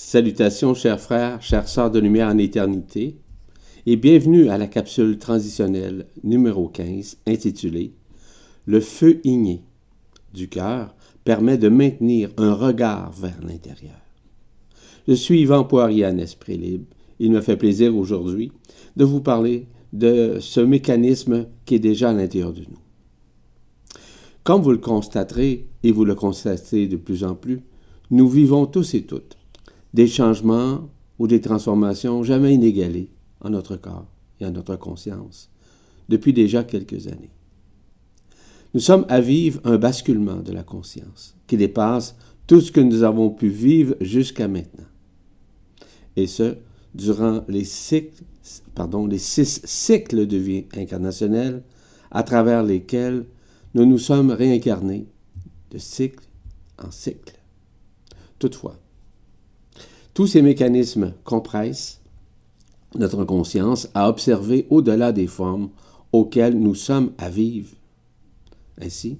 Salutations, 0.00 0.74
chers 0.74 1.00
frères, 1.00 1.42
chères 1.42 1.66
sœurs 1.66 1.90
de 1.90 1.98
lumière 1.98 2.28
en 2.28 2.38
éternité, 2.38 3.16
et 3.84 3.96
bienvenue 3.96 4.48
à 4.48 4.56
la 4.56 4.68
capsule 4.68 5.18
transitionnelle 5.18 6.06
numéro 6.22 6.68
15 6.68 7.16
intitulée 7.26 7.94
Le 8.64 8.78
feu 8.78 9.20
igné 9.24 9.64
du 10.32 10.48
cœur 10.48 10.94
permet 11.24 11.58
de 11.58 11.68
maintenir 11.68 12.30
un 12.36 12.54
regard 12.54 13.10
vers 13.10 13.40
l'intérieur. 13.42 14.00
Je 15.08 15.14
suis 15.14 15.40
Yvan 15.40 15.64
Poirier 15.64 16.06
en 16.06 16.18
Esprit 16.18 16.58
Libre. 16.58 16.86
Il 17.18 17.32
me 17.32 17.40
fait 17.40 17.56
plaisir 17.56 17.96
aujourd'hui 17.96 18.52
de 18.96 19.04
vous 19.04 19.20
parler 19.20 19.66
de 19.92 20.36
ce 20.38 20.60
mécanisme 20.60 21.48
qui 21.64 21.74
est 21.74 21.80
déjà 21.80 22.10
à 22.10 22.12
l'intérieur 22.12 22.52
de 22.52 22.60
nous. 22.60 22.78
Comme 24.44 24.62
vous 24.62 24.70
le 24.70 24.78
constaterez, 24.78 25.66
et 25.82 25.90
vous 25.90 26.04
le 26.04 26.14
constatez 26.14 26.86
de 26.86 26.96
plus 26.96 27.24
en 27.24 27.34
plus, 27.34 27.62
nous 28.12 28.28
vivons 28.28 28.64
tous 28.64 28.94
et 28.94 29.02
toutes 29.02 29.37
des 29.94 30.06
changements 30.06 30.88
ou 31.18 31.26
des 31.26 31.40
transformations 31.40 32.22
jamais 32.22 32.54
inégalées 32.54 33.10
en 33.40 33.50
notre 33.50 33.76
corps 33.76 34.06
et 34.40 34.46
en 34.46 34.50
notre 34.50 34.76
conscience 34.76 35.50
depuis 36.08 36.32
déjà 36.32 36.64
quelques 36.64 37.06
années. 37.06 37.30
Nous 38.74 38.80
sommes 38.80 39.06
à 39.08 39.20
vivre 39.20 39.60
un 39.64 39.78
basculement 39.78 40.36
de 40.36 40.52
la 40.52 40.62
conscience 40.62 41.36
qui 41.46 41.56
dépasse 41.56 42.16
tout 42.46 42.60
ce 42.60 42.72
que 42.72 42.80
nous 42.80 43.02
avons 43.02 43.30
pu 43.30 43.48
vivre 43.48 43.94
jusqu'à 44.00 44.48
maintenant. 44.48 44.86
Et 46.16 46.26
ce, 46.26 46.56
durant 46.94 47.44
les, 47.48 47.64
six 47.64 48.10
cycles 49.64 50.26
de 50.26 50.36
vie 50.36 50.64
incarnationnelle 50.74 51.62
à 52.10 52.22
travers 52.22 52.62
lesquels 52.62 53.26
nous 53.74 53.84
nous 53.84 53.98
sommes 53.98 54.30
réincarnés 54.30 55.06
de 55.70 55.78
cycle 55.78 56.24
en 56.82 56.90
cycle. 56.90 57.38
Toutefois, 58.38 58.78
tous 60.18 60.26
ces 60.26 60.42
mécanismes 60.42 61.12
compressent 61.22 62.00
notre 62.96 63.24
conscience 63.24 63.88
à 63.94 64.08
observer 64.08 64.66
au-delà 64.68 65.12
des 65.12 65.28
formes 65.28 65.68
auxquelles 66.10 66.58
nous 66.58 66.74
sommes 66.74 67.12
à 67.18 67.30
vivre. 67.30 67.68
Ainsi, 68.82 69.18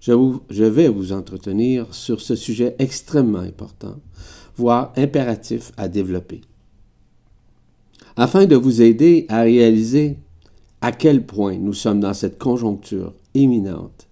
je, 0.00 0.10
je, 0.50 0.64
vais 0.64 0.88
vous 0.88 1.12
entretenir 1.12 1.94
sur 1.94 2.20
ce 2.20 2.34
sujet 2.34 2.74
extrêmement 2.80 3.38
important, 3.38 4.00
voire 4.56 4.92
impératif 4.96 5.70
à 5.76 5.86
développer, 5.86 6.40
afin 8.16 8.46
de 8.46 8.56
vous 8.56 8.82
aider 8.82 9.26
à 9.28 9.42
réaliser 9.42 10.18
à 10.80 10.90
quel 10.90 11.24
point 11.24 11.56
nous 11.56 11.72
sommes 11.72 12.00
dans 12.00 12.14
cette 12.14 12.40
conjoncture 12.40 13.14
éminente 13.34 14.08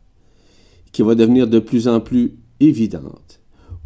qui 0.93 1.03
va 1.03 1.17
devenir 1.17 1.49
de 1.49 1.59
plus 1.59 1.89
en 1.89 1.99
plus 1.99 2.39
évidente 2.61 3.38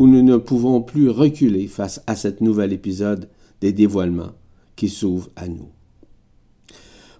où 0.02 0.08
nous 0.08 0.22
ne 0.24 0.36
pouvons 0.36 0.82
plus 0.82 1.10
reculer 1.10 1.68
face 1.68 2.02
à 2.08 2.16
cet 2.16 2.40
nouvel 2.40 2.72
épisode 2.72 3.28
des 3.60 3.72
dévoilements 3.72 4.32
qui 4.74 4.88
s'ouvre 4.88 5.30
à 5.36 5.46
nous. 5.46 5.68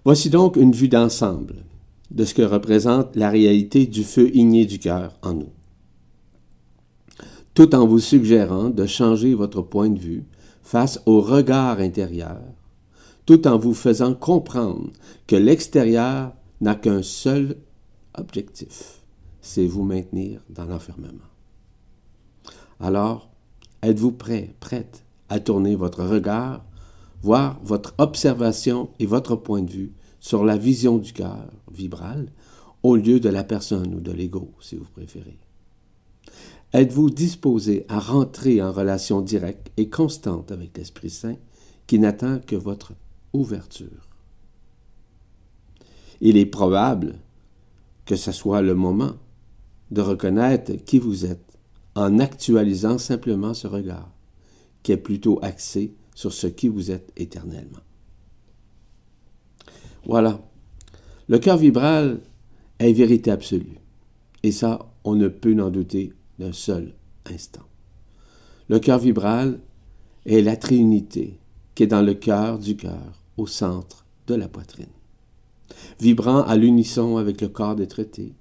Voici 0.03 0.29
donc 0.29 0.57
une 0.57 0.73
vue 0.73 0.89
d'ensemble 0.89 1.63
de 2.11 2.25
ce 2.25 2.33
que 2.33 2.41
représente 2.41 3.15
la 3.15 3.29
réalité 3.29 3.85
du 3.85 4.03
feu 4.03 4.35
igné 4.35 4.65
du 4.65 4.79
cœur 4.79 5.17
en 5.21 5.33
nous. 5.33 5.53
Tout 7.53 7.73
en 7.73 7.87
vous 7.87 7.99
suggérant 7.99 8.69
de 8.69 8.85
changer 8.85 9.33
votre 9.33 9.61
point 9.61 9.89
de 9.89 9.99
vue 9.99 10.25
face 10.61 11.01
au 11.05 11.21
regard 11.21 11.79
intérieur, 11.79 12.41
tout 13.25 13.47
en 13.47 13.57
vous 13.57 13.73
faisant 13.73 14.13
comprendre 14.13 14.89
que 15.25 15.37
l'extérieur 15.37 16.33
n'a 16.59 16.75
qu'un 16.75 17.01
seul 17.01 17.55
objectif, 18.17 18.99
c'est 19.39 19.67
vous 19.67 19.83
maintenir 19.83 20.41
dans 20.49 20.65
l'enfermement. 20.65 21.32
Alors, 22.79 23.29
êtes-vous 23.81 24.11
prêt, 24.11 24.55
prête 24.59 25.03
à 25.29 25.39
tourner 25.39 25.75
votre 25.75 26.03
regard, 26.03 26.63
voir 27.21 27.59
votre 27.63 27.93
observation 27.97 28.89
et 28.99 29.05
votre 29.05 29.35
point 29.35 29.61
de 29.61 29.71
vue 29.71 29.91
sur 30.19 30.43
la 30.43 30.57
vision 30.57 30.97
du 30.97 31.13
cœur 31.13 31.47
vibral 31.71 32.31
au 32.81 32.95
lieu 32.95 33.19
de 33.19 33.29
la 33.29 33.43
personne 33.43 33.95
ou 33.95 33.99
de 33.99 34.11
l'ego, 34.11 34.51
si 34.59 34.75
vous 34.75 34.85
préférez? 34.93 35.37
Êtes-vous 36.73 37.09
disposé 37.09 37.85
à 37.87 37.99
rentrer 37.99 38.61
en 38.61 38.71
relation 38.71 39.21
directe 39.21 39.71
et 39.77 39.89
constante 39.89 40.51
avec 40.51 40.77
l'Esprit 40.77 41.09
Saint 41.09 41.37
qui 41.85 41.99
n'attend 41.99 42.39
que 42.39 42.55
votre 42.55 42.93
ouverture? 43.31 44.07
Il 46.19 46.35
est 46.37 46.47
probable 46.47 47.19
que 48.05 48.15
ce 48.15 48.31
soit 48.31 48.61
le 48.61 48.75
moment 48.75 49.13
de 49.91 50.01
reconnaître 50.01 50.73
qui 50.85 50.99
vous 50.99 51.25
êtes 51.25 51.52
en 51.95 52.19
actualisant 52.19 52.97
simplement 52.97 53.53
ce 53.53 53.67
regard, 53.67 54.09
qui 54.81 54.91
est 54.91 54.97
plutôt 54.97 55.39
axé 55.41 55.93
sur 56.15 56.33
ce 56.33 56.47
qui 56.47 56.67
vous 56.67 56.91
êtes 56.91 57.11
éternellement. 57.17 57.79
Voilà. 60.05 60.41
Le 61.27 61.39
cœur 61.39 61.57
vibral 61.57 62.21
est 62.79 62.93
vérité 62.93 63.31
absolue. 63.31 63.79
Et 64.43 64.51
ça, 64.51 64.79
on 65.03 65.15
ne 65.15 65.27
peut 65.27 65.53
n'en 65.53 65.69
douter 65.69 66.13
d'un 66.39 66.51
seul 66.51 66.93
instant. 67.31 67.63
Le 68.67 68.79
cœur 68.79 68.99
vibral 68.99 69.59
est 70.25 70.41
la 70.41 70.57
trinité 70.57 71.39
qui 71.75 71.83
est 71.83 71.87
dans 71.87 72.01
le 72.01 72.13
cœur 72.13 72.59
du 72.59 72.75
cœur, 72.75 73.23
au 73.37 73.47
centre 73.47 74.05
de 74.27 74.35
la 74.35 74.47
poitrine. 74.47 74.85
Vibrant 75.99 76.43
à 76.43 76.55
l'unisson 76.55 77.17
avec 77.17 77.41
le 77.41 77.47
corps 77.47 77.75
des 77.75 77.87
traités, 77.87 78.33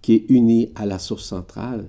qui 0.00 0.14
est 0.14 0.24
uni 0.30 0.70
à 0.74 0.86
la 0.86 0.98
source 0.98 1.24
centrale, 1.24 1.86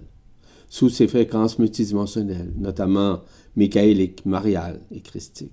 sous 0.72 0.88
ses 0.88 1.10
fréquences 1.10 1.60
multidimensionnelles, 1.60 2.54
notamment 2.58 3.24
michaélique, 3.58 4.26
mariale 4.26 4.80
et 4.90 5.02
christique. 5.02 5.52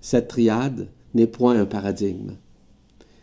Cette 0.00 0.26
triade 0.26 0.88
n'est 1.14 1.28
point 1.28 1.56
un 1.56 1.66
paradigme. 1.66 2.32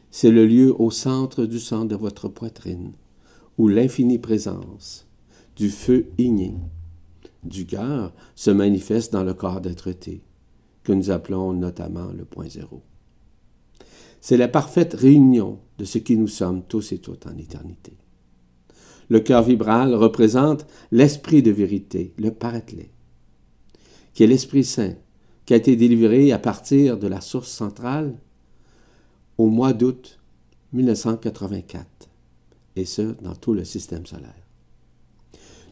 C'est 0.10 0.32
le 0.32 0.48
lieu 0.48 0.74
au 0.80 0.90
centre 0.90 1.46
du 1.46 1.60
centre 1.60 1.90
de 1.90 1.98
votre 1.98 2.30
poitrine, 2.30 2.94
où 3.58 3.68
l'infinie 3.68 4.20
présence 4.20 5.06
du 5.58 5.70
feu 5.70 6.06
igné 6.18 6.54
du 7.44 7.66
cœur 7.66 8.14
se 8.34 8.50
manifeste 8.50 9.12
dans 9.12 9.26
le 9.26 9.34
corps 9.34 9.60
d'être-té, 9.60 10.22
que 10.84 10.94
nous 10.94 11.12
appelons 11.12 11.52
notamment 11.52 12.08
le 12.18 12.24
point 12.24 12.48
zéro. 12.48 12.82
C'est 14.22 14.38
la 14.38 14.48
parfaite 14.48 14.94
réunion 14.94 15.60
de 15.78 15.84
ce 15.84 15.98
qui 15.98 16.16
nous 16.16 16.30
sommes 16.30 16.64
tous 16.64 16.94
et 16.94 17.00
toutes 17.00 17.28
en 17.28 17.38
éternité. 17.38 17.98
Le 19.10 19.20
cœur 19.20 19.44
vibral 19.44 19.94
représente 19.94 20.66
l'esprit 20.92 21.42
de 21.42 21.52
vérité, 21.52 22.14
le 22.18 22.32
paraclet, 22.32 22.90
qui 24.14 24.24
est 24.24 24.28
l'Esprit 24.28 24.64
Saint, 24.64 24.96
qui 25.46 25.54
a 25.54 25.58
été 25.58 25.76
délivré 25.76 26.32
à 26.32 26.40
partir 26.40 26.98
de 26.98 27.08
la 27.08 27.22
source 27.22 27.50
centrale 27.50 28.16
au 29.38 29.48
mois 29.48 29.74
d'août 29.74 30.20
1984, 30.72 31.86
et 32.76 32.86
ce, 32.86 33.16
dans 33.22 33.36
tout 33.36 33.54
le 33.54 33.66
système 33.66 34.06
solaire. 34.06 34.34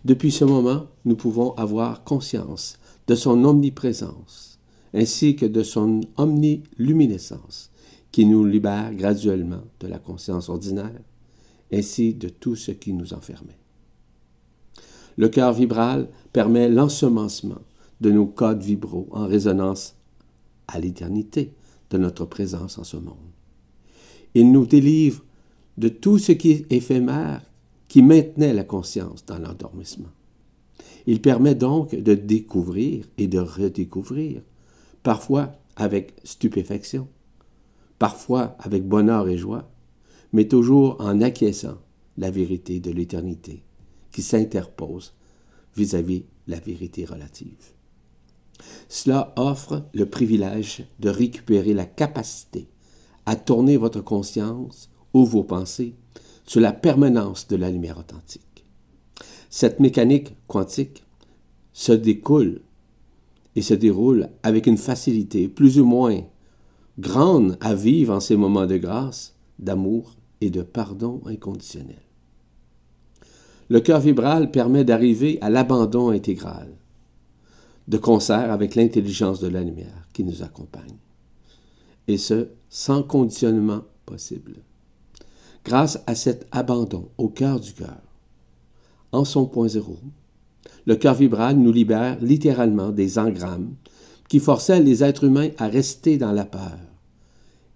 Depuis 0.03 0.31
ce 0.31 0.45
moment, 0.45 0.87
nous 1.05 1.15
pouvons 1.15 1.53
avoir 1.53 2.03
conscience 2.03 2.77
de 3.07 3.15
son 3.15 3.43
omniprésence, 3.45 4.59
ainsi 4.93 5.35
que 5.35 5.45
de 5.45 5.63
son 5.63 6.01
omniluminescence, 6.17 7.71
qui 8.11 8.25
nous 8.25 8.45
libère 8.45 8.93
graduellement 8.93 9.63
de 9.79 9.87
la 9.87 9.99
conscience 9.99 10.49
ordinaire 10.49 11.01
ainsi 11.71 12.13
de 12.13 12.29
tout 12.29 12.55
ce 12.55 12.71
qui 12.71 12.93
nous 12.93 13.13
enfermait. 13.13 13.57
Le 15.17 15.29
cœur 15.29 15.53
vibral 15.53 16.09
permet 16.33 16.69
l'ensemencement 16.69 17.61
de 17.99 18.11
nos 18.11 18.25
codes 18.25 18.63
vibraux 18.63 19.07
en 19.11 19.27
résonance 19.27 19.95
à 20.67 20.79
l'éternité 20.79 21.53
de 21.89 21.97
notre 21.97 22.25
présence 22.25 22.77
en 22.77 22.83
ce 22.83 22.97
monde. 22.97 23.15
Il 24.33 24.51
nous 24.51 24.65
délivre 24.65 25.23
de 25.77 25.89
tout 25.89 26.17
ce 26.17 26.31
qui 26.31 26.51
est 26.51 26.71
éphémère 26.71 27.41
qui 27.87 28.01
maintenait 28.01 28.53
la 28.53 28.63
conscience 28.63 29.25
dans 29.25 29.37
l'endormissement. 29.37 30.09
Il 31.07 31.21
permet 31.21 31.55
donc 31.55 31.93
de 31.95 32.13
découvrir 32.13 33.05
et 33.17 33.27
de 33.27 33.39
redécouvrir, 33.39 34.41
parfois 35.03 35.51
avec 35.75 36.13
stupéfaction, 36.23 37.07
parfois 37.99 38.55
avec 38.59 38.87
bonheur 38.87 39.27
et 39.27 39.37
joie, 39.37 39.69
mais 40.33 40.47
toujours 40.47 40.97
en 40.99 41.21
acquiesçant 41.21 41.77
la 42.17 42.31
vérité 42.31 42.79
de 42.79 42.91
l'éternité 42.91 43.63
qui 44.11 44.21
s'interpose 44.21 45.13
vis-à-vis 45.75 46.23
la 46.47 46.59
vérité 46.59 47.05
relative. 47.05 47.73
Cela 48.89 49.33
offre 49.37 49.85
le 49.93 50.05
privilège 50.05 50.85
de 50.99 51.09
récupérer 51.09 51.73
la 51.73 51.85
capacité 51.85 52.67
à 53.25 53.35
tourner 53.35 53.77
votre 53.77 54.01
conscience 54.01 54.89
ou 55.13 55.25
vos 55.25 55.43
pensées 55.43 55.95
sur 56.45 56.61
la 56.61 56.73
permanence 56.73 57.47
de 57.47 57.55
la 57.55 57.69
lumière 57.69 57.97
authentique. 57.97 58.65
Cette 59.49 59.79
mécanique 59.79 60.35
quantique 60.47 61.03
se 61.73 61.91
découle 61.91 62.61
et 63.55 63.61
se 63.61 63.73
déroule 63.73 64.29
avec 64.43 64.67
une 64.67 64.77
facilité 64.77 65.47
plus 65.47 65.79
ou 65.79 65.85
moins 65.85 66.21
grande 66.99 67.57
à 67.59 67.73
vivre 67.73 68.13
en 68.13 68.19
ces 68.19 68.35
moments 68.35 68.67
de 68.67 68.77
grâce, 68.77 69.35
d'amour 69.59 70.15
et 70.41 70.49
de 70.49 70.61
pardon 70.61 71.21
inconditionnel. 71.25 72.01
Le 73.69 73.79
cœur 73.79 74.01
vibral 74.01 74.51
permet 74.51 74.83
d'arriver 74.83 75.37
à 75.41 75.49
l'abandon 75.49 76.09
intégral. 76.09 76.67
de 77.87 77.97
concert 77.97 78.51
avec 78.51 78.75
l'intelligence 78.75 79.39
de 79.39 79.47
la 79.47 79.61
lumière 79.61 80.07
qui 80.13 80.23
nous 80.23 80.43
accompagne. 80.43 80.97
Et 82.07 82.17
ce, 82.17 82.49
sans 82.69 83.03
conditionnement 83.03 83.81
possible. 84.05 84.63
Grâce 85.65 85.99
à 86.07 86.15
cet 86.15 86.47
abandon 86.51 87.09
au 87.17 87.27
cœur 87.27 87.59
du 87.59 87.73
cœur, 87.73 88.01
en 89.11 89.25
son 89.25 89.45
point 89.45 89.67
zéro, 89.67 89.97
le 90.85 90.95
cœur 90.95 91.15
vibral 91.15 91.57
nous 91.57 91.71
libère 91.71 92.17
littéralement 92.21 92.91
des 92.91 93.19
engrammes 93.19 93.75
qui 94.29 94.39
forçaient 94.39 94.79
les 94.79 95.03
êtres 95.03 95.25
humains 95.25 95.49
à 95.57 95.67
rester 95.67 96.17
dans 96.17 96.31
la 96.31 96.45
peur 96.45 96.79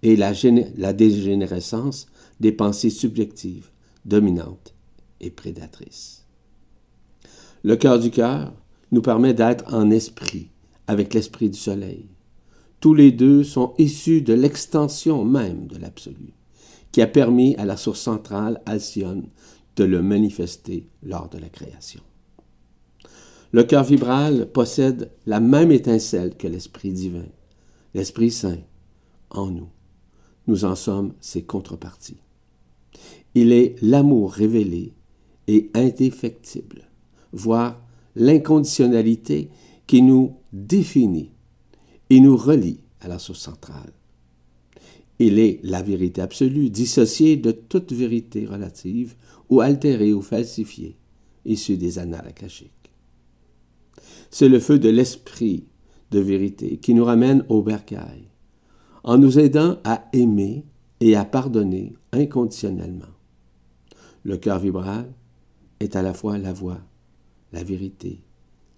et 0.02 0.16
la, 0.16 0.32
la 0.76 0.92
dégénérescence 0.92 2.06
des 2.40 2.52
pensées 2.52 2.90
subjectives, 2.90 3.70
dominantes 4.04 4.74
et 5.20 5.30
prédatrices. 5.30 6.26
Le 7.62 7.76
cœur 7.76 7.98
du 7.98 8.10
cœur 8.10 8.52
nous 8.92 9.02
permet 9.02 9.34
d'être 9.34 9.72
en 9.74 9.90
esprit 9.90 10.50
avec 10.86 11.14
l'esprit 11.14 11.50
du 11.50 11.58
soleil. 11.58 12.06
Tous 12.80 12.94
les 12.94 13.10
deux 13.10 13.42
sont 13.42 13.74
issus 13.78 14.22
de 14.22 14.34
l'extension 14.34 15.24
même 15.24 15.66
de 15.66 15.78
l'absolu, 15.78 16.34
qui 16.92 17.02
a 17.02 17.06
permis 17.06 17.56
à 17.56 17.64
la 17.64 17.76
source 17.76 18.00
centrale, 18.00 18.60
Alcyone, 18.66 19.28
de 19.76 19.84
le 19.84 20.02
manifester 20.02 20.88
lors 21.02 21.28
de 21.28 21.38
la 21.38 21.48
création. 21.48 22.00
Le 23.52 23.64
cœur 23.64 23.84
vibral 23.84 24.50
possède 24.52 25.10
la 25.26 25.40
même 25.40 25.72
étincelle 25.72 26.36
que 26.36 26.46
l'Esprit 26.48 26.92
divin, 26.92 27.26
l'Esprit 27.94 28.30
Saint, 28.30 28.58
en 29.30 29.46
nous. 29.46 29.68
Nous 30.46 30.64
en 30.64 30.74
sommes 30.74 31.14
ses 31.20 31.42
contreparties. 31.42 32.20
Il 33.36 33.52
est 33.52 33.76
l'amour 33.82 34.32
révélé 34.32 34.94
et 35.46 35.70
indéfectible, 35.74 36.88
voire 37.32 37.78
l'inconditionnalité 38.14 39.50
qui 39.86 40.00
nous 40.00 40.36
définit 40.54 41.32
et 42.08 42.20
nous 42.20 42.34
relie 42.34 42.80
à 43.02 43.08
la 43.08 43.18
source 43.18 43.40
centrale. 43.40 43.92
Il 45.18 45.38
est 45.38 45.60
la 45.62 45.82
vérité 45.82 46.22
absolue, 46.22 46.70
dissociée 46.70 47.36
de 47.36 47.52
toute 47.52 47.92
vérité 47.92 48.46
relative 48.46 49.16
ou 49.50 49.60
altérée 49.60 50.14
ou 50.14 50.22
falsifiée, 50.22 50.96
issue 51.44 51.76
des 51.76 51.98
annales 51.98 52.28
akashiques. 52.28 52.70
C'est 54.30 54.48
le 54.48 54.60
feu 54.60 54.78
de 54.78 54.88
l'esprit 54.88 55.64
de 56.10 56.20
vérité 56.20 56.78
qui 56.78 56.94
nous 56.94 57.04
ramène 57.04 57.44
au 57.50 57.60
bercail, 57.60 58.30
en 59.04 59.18
nous 59.18 59.38
aidant 59.38 59.76
à 59.84 60.08
aimer 60.14 60.64
et 61.00 61.16
à 61.16 61.26
pardonner 61.26 61.92
inconditionnellement. 62.12 63.15
Le 64.26 64.36
cœur 64.36 64.58
vibral 64.58 65.06
est 65.78 65.94
à 65.94 66.02
la 66.02 66.12
fois 66.12 66.36
la 66.36 66.52
voix, 66.52 66.80
la 67.52 67.62
vérité, 67.62 68.18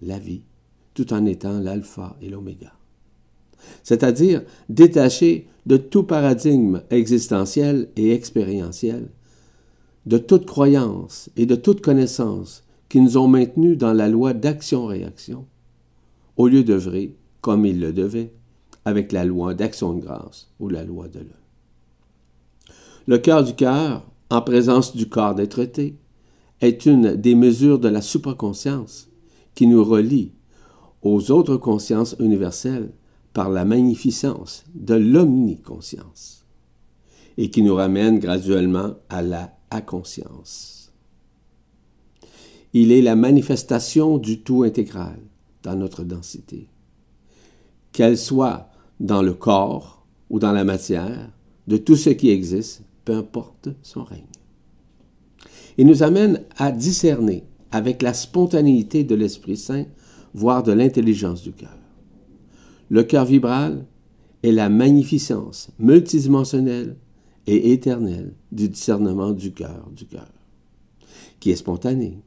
la 0.03 0.19
vie, 0.19 0.43
tout 0.93 1.15
en 1.15 1.25
étant 1.25 1.59
l'alpha 1.59 2.19
et 2.21 2.29
l'oméga. 2.29 2.75
C'est-à-dire 3.83 4.43
détaché 4.69 5.49
de 5.65 5.79
tout 5.79 6.03
paradigme 6.03 6.83
existentiel 6.91 7.89
et 7.97 8.13
expérientiel, 8.13 9.09
de 10.05 10.19
toute 10.19 10.45
croyance 10.45 11.31
et 11.39 11.47
de 11.47 11.57
toute 11.57 11.81
connaissance 11.81 12.63
qui 12.91 13.01
nous 13.01 13.17
ont 13.17 13.29
maintenus 13.29 13.79
dans 13.79 13.95
la 13.95 14.11
loi 14.11 14.35
d'action-réaction, 14.35 15.47
au 16.37 16.47
lieu 16.47 16.63
d'œuvrer 16.63 17.15
comme 17.41 17.65
ils 17.65 17.81
le 17.81 17.95
devaient, 17.95 18.35
avec 18.85 19.13
la 19.13 19.25
loi 19.25 19.55
d'action 19.55 19.95
de 19.95 20.03
grâce 20.03 20.51
ou 20.61 20.69
la 20.69 20.85
loi 20.85 21.09
de 21.09 21.21
l'œuvre. 21.21 21.33
Le 23.07 23.17
cœur 23.17 23.45
du 23.45 23.55
cœur, 23.55 24.05
en 24.31 24.43
présence 24.43 24.95
du 24.95 25.09
corps 25.09 25.35
d'être 25.35 25.67
est 26.61 26.87
une 26.87 27.15
des 27.15 27.35
mesures 27.35 27.79
de 27.79 27.89
la 27.89 28.03
supraconscience 28.03 29.09
qui 29.55 29.67
nous 29.67 29.85
relie 29.85 30.33
aux 31.03 31.31
autres 31.31 31.57
consciences 31.57 32.17
universelles 32.19 32.93
par 33.33 33.51
la 33.51 33.65
magnificence 33.65 34.65
de 34.75 34.95
l'omniconscience 34.95 36.45
et 37.37 37.51
qui 37.51 37.63
nous 37.63 37.75
ramène 37.75 38.19
graduellement 38.19 38.95
à 39.09 39.23
la 39.23 39.53
conscience. 39.87 40.93
Il 42.73 42.93
est 42.93 43.03
la 43.03 43.17
manifestation 43.17 44.19
du 44.19 44.41
tout 44.41 44.65
intégral 44.65 45.19
dans 45.63 45.77
notre 45.77 46.05
densité, 46.05 46.69
qu'elle 47.93 48.19
soit 48.19 48.69
dans 49.01 49.23
le 49.23 49.35
corps 49.35 50.07
ou 50.31 50.39
dans 50.39 50.53
la 50.53 50.65
matière, 50.65 51.31
de 51.69 51.77
tout 51.77 51.97
ce 51.97 52.11
qui 52.11 52.31
existe, 52.31 52.83
peu 53.09 53.15
importe 53.15 53.71
son 53.81 54.05
règne. 54.05 54.27
Il 55.79 55.87
nous 55.87 56.03
amène 56.03 56.45
à 56.59 56.71
discerner 56.71 57.45
avec 57.71 58.03
la 58.03 58.13
spontanéité 58.13 59.03
de 59.03 59.15
l'Esprit 59.15 59.57
Saint, 59.57 59.87
voire 60.35 60.63
de 60.63 60.73
l'intelligence 60.73 61.43
du 61.43 61.53
cœur. 61.53 61.79
Le 62.91 63.03
cœur 63.05 63.25
vibral 63.25 63.87
est 64.43 64.53
la 64.53 64.69
magnificence 64.69 65.71
multidimensionnelle 65.79 66.97
et 67.47 67.73
éternelle 67.73 68.35
du 68.53 68.69
discernement 68.69 69.33
du 69.33 69.53
cœur 69.53 69.89
du 69.97 70.05
cœur, 70.05 70.31
qui 71.41 71.51
est 71.51 71.57
spontané, 71.57 72.19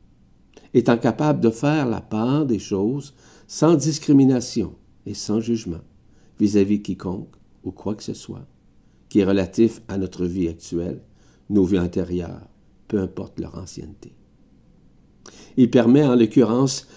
étant 0.73 0.97
capable 0.97 1.41
de 1.41 1.51
faire 1.51 1.87
la 1.87 2.01
part 2.01 2.47
des 2.47 2.57
choses 2.57 3.13
sans 3.45 3.75
discrimination 3.75 4.73
et 5.05 5.13
sans 5.13 5.41
jugement 5.41 5.85
vis-à-vis 6.39 6.79
-vis 6.79 6.81
quiconque 6.81 7.35
ou 7.63 7.69
quoi 7.69 7.93
que 7.93 8.01
ce 8.01 8.15
soit, 8.15 8.47
qui 9.11 9.19
est 9.19 9.25
relatif 9.25 9.81
à 9.89 9.97
notre 9.97 10.25
vie 10.25 10.47
actuelle, 10.47 11.01
nos 11.49 11.65
vies 11.65 11.79
intérieures, 11.79 12.47
peu 12.87 12.97
importe 12.97 13.41
leur 13.41 13.57
ancienneté. 13.57 14.13
Il 15.57 15.69
permet 15.69 16.05
en 16.05 16.15
l'occurrence 16.15 16.87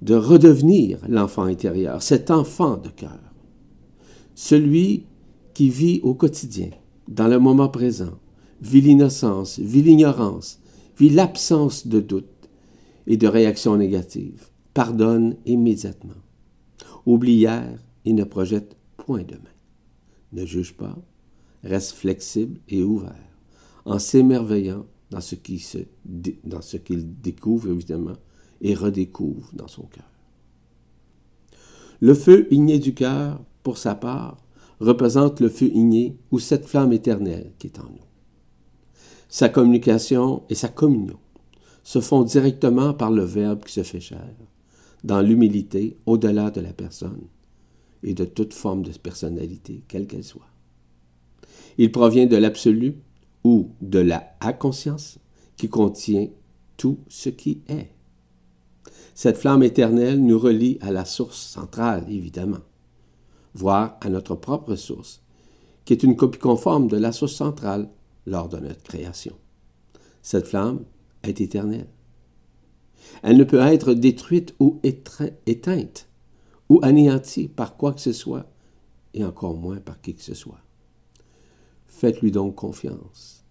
de 0.00 0.14
redevenir 0.14 1.00
l'enfant 1.08 1.42
intérieur, 1.42 2.00
cet 2.00 2.30
enfant 2.30 2.76
de 2.76 2.90
cœur, 2.90 3.18
celui 4.36 5.06
qui 5.52 5.68
vit 5.68 5.98
au 6.04 6.14
quotidien, 6.14 6.70
dans 7.08 7.26
le 7.26 7.40
moment 7.40 7.68
présent, 7.68 8.20
vit 8.62 8.80
l'innocence, 8.80 9.58
vit 9.58 9.82
l'ignorance, 9.82 10.60
vit 10.96 11.10
l'absence 11.10 11.88
de 11.88 11.98
doute 11.98 12.48
et 13.08 13.16
de 13.16 13.26
réaction 13.26 13.76
négative, 13.76 14.46
pardonne 14.74 15.38
immédiatement, 15.44 16.22
oublie 17.04 17.34
hier 17.34 17.82
et 18.04 18.12
ne 18.12 18.22
projette 18.22 18.76
point 18.96 19.24
demain, 19.24 19.40
ne 20.32 20.46
juge 20.46 20.76
pas, 20.76 20.96
reste 21.64 21.92
flexible 21.92 22.60
et 22.68 22.82
ouvert, 22.82 23.14
en 23.84 23.98
s'émerveillant 23.98 24.86
dans 25.10 25.20
ce 25.20 25.34
qu'il 25.34 27.20
découvre, 27.20 27.70
évidemment, 27.70 28.16
et 28.60 28.74
redécouvre 28.74 29.50
dans 29.52 29.68
son 29.68 29.82
cœur. 29.82 30.10
Le 32.00 32.14
feu 32.14 32.48
igné 32.50 32.78
du 32.78 32.94
cœur, 32.94 33.42
pour 33.62 33.78
sa 33.78 33.94
part, 33.94 34.38
représente 34.80 35.40
le 35.40 35.48
feu 35.48 35.70
igné 35.72 36.18
ou 36.30 36.38
cette 36.38 36.66
flamme 36.66 36.92
éternelle 36.92 37.52
qui 37.58 37.68
est 37.68 37.78
en 37.78 37.84
nous. 37.84 38.04
Sa 39.28 39.48
communication 39.48 40.42
et 40.50 40.54
sa 40.54 40.68
communion 40.68 41.18
se 41.82 42.00
font 42.00 42.22
directement 42.22 42.94
par 42.94 43.10
le 43.10 43.24
Verbe 43.24 43.64
qui 43.64 43.72
se 43.72 43.82
fait 43.82 44.00
chair, 44.00 44.34
dans 45.02 45.20
l'humilité 45.20 45.96
au-delà 46.06 46.50
de 46.50 46.60
la 46.60 46.72
personne 46.72 47.26
et 48.02 48.14
de 48.14 48.24
toute 48.24 48.54
forme 48.54 48.82
de 48.82 48.90
personnalité, 48.90 49.82
quelle 49.88 50.06
qu'elle 50.06 50.24
soit. 50.24 50.53
Il 51.78 51.92
provient 51.92 52.26
de 52.26 52.36
l'absolu 52.36 52.96
ou 53.42 53.70
de 53.80 53.98
la 53.98 54.36
inconscience 54.40 55.18
qui 55.56 55.68
contient 55.68 56.28
tout 56.76 56.98
ce 57.08 57.28
qui 57.28 57.62
est. 57.68 57.90
Cette 59.14 59.38
flamme 59.38 59.62
éternelle 59.62 60.20
nous 60.20 60.38
relie 60.38 60.78
à 60.80 60.90
la 60.90 61.04
source 61.04 61.38
centrale, 61.38 62.04
évidemment, 62.08 62.62
voire 63.54 63.96
à 64.00 64.08
notre 64.08 64.34
propre 64.34 64.74
source, 64.74 65.22
qui 65.84 65.92
est 65.92 66.02
une 66.02 66.16
copie 66.16 66.38
conforme 66.38 66.88
de 66.88 66.96
la 66.96 67.12
source 67.12 67.34
centrale 67.34 67.88
lors 68.26 68.48
de 68.48 68.58
notre 68.58 68.82
création. 68.82 69.36
Cette 70.22 70.48
flamme 70.48 70.80
est 71.22 71.40
éternelle. 71.40 71.88
Elle 73.22 73.36
ne 73.36 73.44
peut 73.44 73.60
être 73.60 73.94
détruite 73.94 74.54
ou 74.58 74.80
éteinte 74.82 76.08
ou 76.68 76.80
anéantie 76.82 77.48
par 77.48 77.76
quoi 77.76 77.92
que 77.92 78.00
ce 78.00 78.12
soit, 78.12 78.46
et 79.12 79.24
encore 79.24 79.54
moins 79.54 79.76
par 79.76 80.00
qui 80.00 80.14
que 80.14 80.22
ce 80.22 80.34
soit. 80.34 80.63
Faites-lui 81.96 82.32
donc 82.32 82.56
confiance 82.56 83.44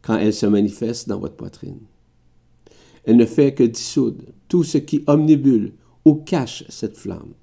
quand 0.00 0.16
elle 0.16 0.32
se 0.32 0.46
manifeste 0.46 1.08
dans 1.08 1.18
votre 1.18 1.36
poitrine. 1.36 1.80
Elle 3.04 3.16
ne 3.16 3.26
fait 3.26 3.54
que 3.54 3.62
dissoudre 3.62 4.24
tout 4.48 4.64
ce 4.64 4.78
qui 4.78 5.04
omnibule 5.06 5.74
ou 6.04 6.14
cache 6.14 6.64
cette 6.68 6.96
flamme 6.96 7.34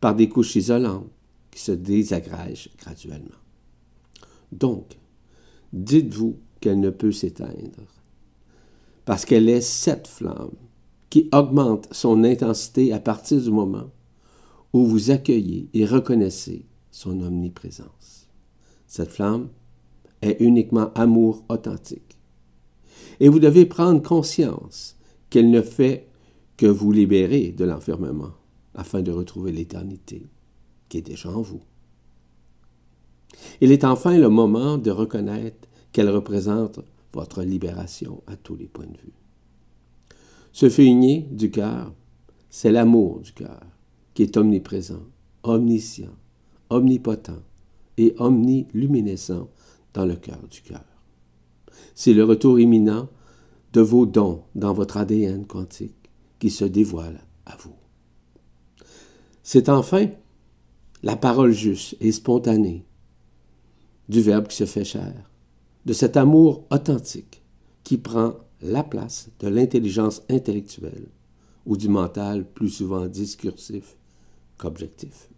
par 0.00 0.14
des 0.14 0.28
couches 0.28 0.56
isolantes 0.56 1.08
qui 1.50 1.60
se 1.60 1.72
désagrègent 1.72 2.70
graduellement. 2.78 3.30
Donc, 4.50 4.98
dites-vous 5.72 6.36
qu'elle 6.60 6.80
ne 6.80 6.90
peut 6.90 7.12
s'éteindre, 7.12 7.86
parce 9.04 9.24
qu'elle 9.24 9.48
est 9.48 9.60
cette 9.60 10.08
flamme 10.08 10.56
qui 11.10 11.28
augmente 11.32 11.88
son 11.92 12.24
intensité 12.24 12.92
à 12.92 12.98
partir 12.98 13.40
du 13.40 13.50
moment 13.50 13.90
où 14.72 14.84
vous 14.84 15.10
accueillez 15.10 15.68
et 15.74 15.86
reconnaissez 15.86 16.66
son 16.90 17.20
omniprésence. 17.20 18.28
Cette 18.86 19.10
flamme 19.10 19.48
est 20.22 20.40
uniquement 20.40 20.92
amour 20.94 21.44
authentique. 21.48 22.16
Et 23.20 23.28
vous 23.28 23.40
devez 23.40 23.66
prendre 23.66 24.02
conscience 24.02 24.96
qu'elle 25.30 25.50
ne 25.50 25.62
fait 25.62 26.08
que 26.56 26.66
vous 26.66 26.92
libérer 26.92 27.52
de 27.52 27.64
l'enfermement 27.64 28.32
afin 28.74 29.02
de 29.02 29.10
retrouver 29.10 29.52
l'éternité 29.52 30.26
qui 30.88 30.98
est 30.98 31.02
déjà 31.02 31.30
en 31.30 31.42
vous. 31.42 31.60
Il 33.60 33.72
est 33.72 33.84
enfin 33.84 34.16
le 34.18 34.28
moment 34.28 34.78
de 34.78 34.90
reconnaître 34.90 35.68
qu'elle 35.92 36.10
représente 36.10 36.80
votre 37.12 37.42
libération 37.42 38.22
à 38.26 38.36
tous 38.36 38.56
les 38.56 38.66
points 38.66 38.86
de 38.86 38.98
vue. 38.98 39.12
Ce 40.52 40.68
feu 40.68 40.84
du 41.30 41.50
cœur, 41.50 41.92
c'est 42.50 42.72
l'amour 42.72 43.20
du 43.20 43.32
cœur 43.32 43.60
qui 44.14 44.22
est 44.22 44.36
omniprésent, 44.36 45.02
omniscient, 45.42 46.14
omnipotent 46.68 47.42
et 47.96 48.14
omniluminescent 48.18 49.48
dans 49.94 50.04
le 50.04 50.16
cœur 50.16 50.40
du 50.50 50.62
cœur. 50.62 50.84
C'est 51.94 52.14
le 52.14 52.24
retour 52.24 52.58
imminent 52.58 53.08
de 53.72 53.80
vos 53.80 54.06
dons 54.06 54.42
dans 54.54 54.72
votre 54.72 54.96
ADN 54.96 55.46
quantique 55.46 56.10
qui 56.38 56.50
se 56.50 56.64
dévoile 56.64 57.20
à 57.46 57.56
vous. 57.56 57.74
C'est 59.42 59.68
enfin 59.68 60.08
la 61.02 61.16
parole 61.16 61.52
juste 61.52 61.96
et 62.00 62.12
spontanée 62.12 62.84
du 64.08 64.20
Verbe 64.20 64.48
qui 64.48 64.56
se 64.56 64.66
fait 64.66 64.84
chair, 64.84 65.14
de 65.86 65.92
cet 65.92 66.16
amour 66.16 66.64
authentique 66.70 67.42
qui 67.82 67.98
prend 67.98 68.34
la 68.60 68.84
place 68.84 69.30
de 69.40 69.48
l'intelligence 69.48 70.22
intellectuelle 70.28 71.08
ou 71.66 71.76
du 71.76 71.88
mental 71.88 72.44
plus 72.44 72.70
souvent 72.70 73.06
discursif 73.06 73.96
qu'objectif. 74.58 75.28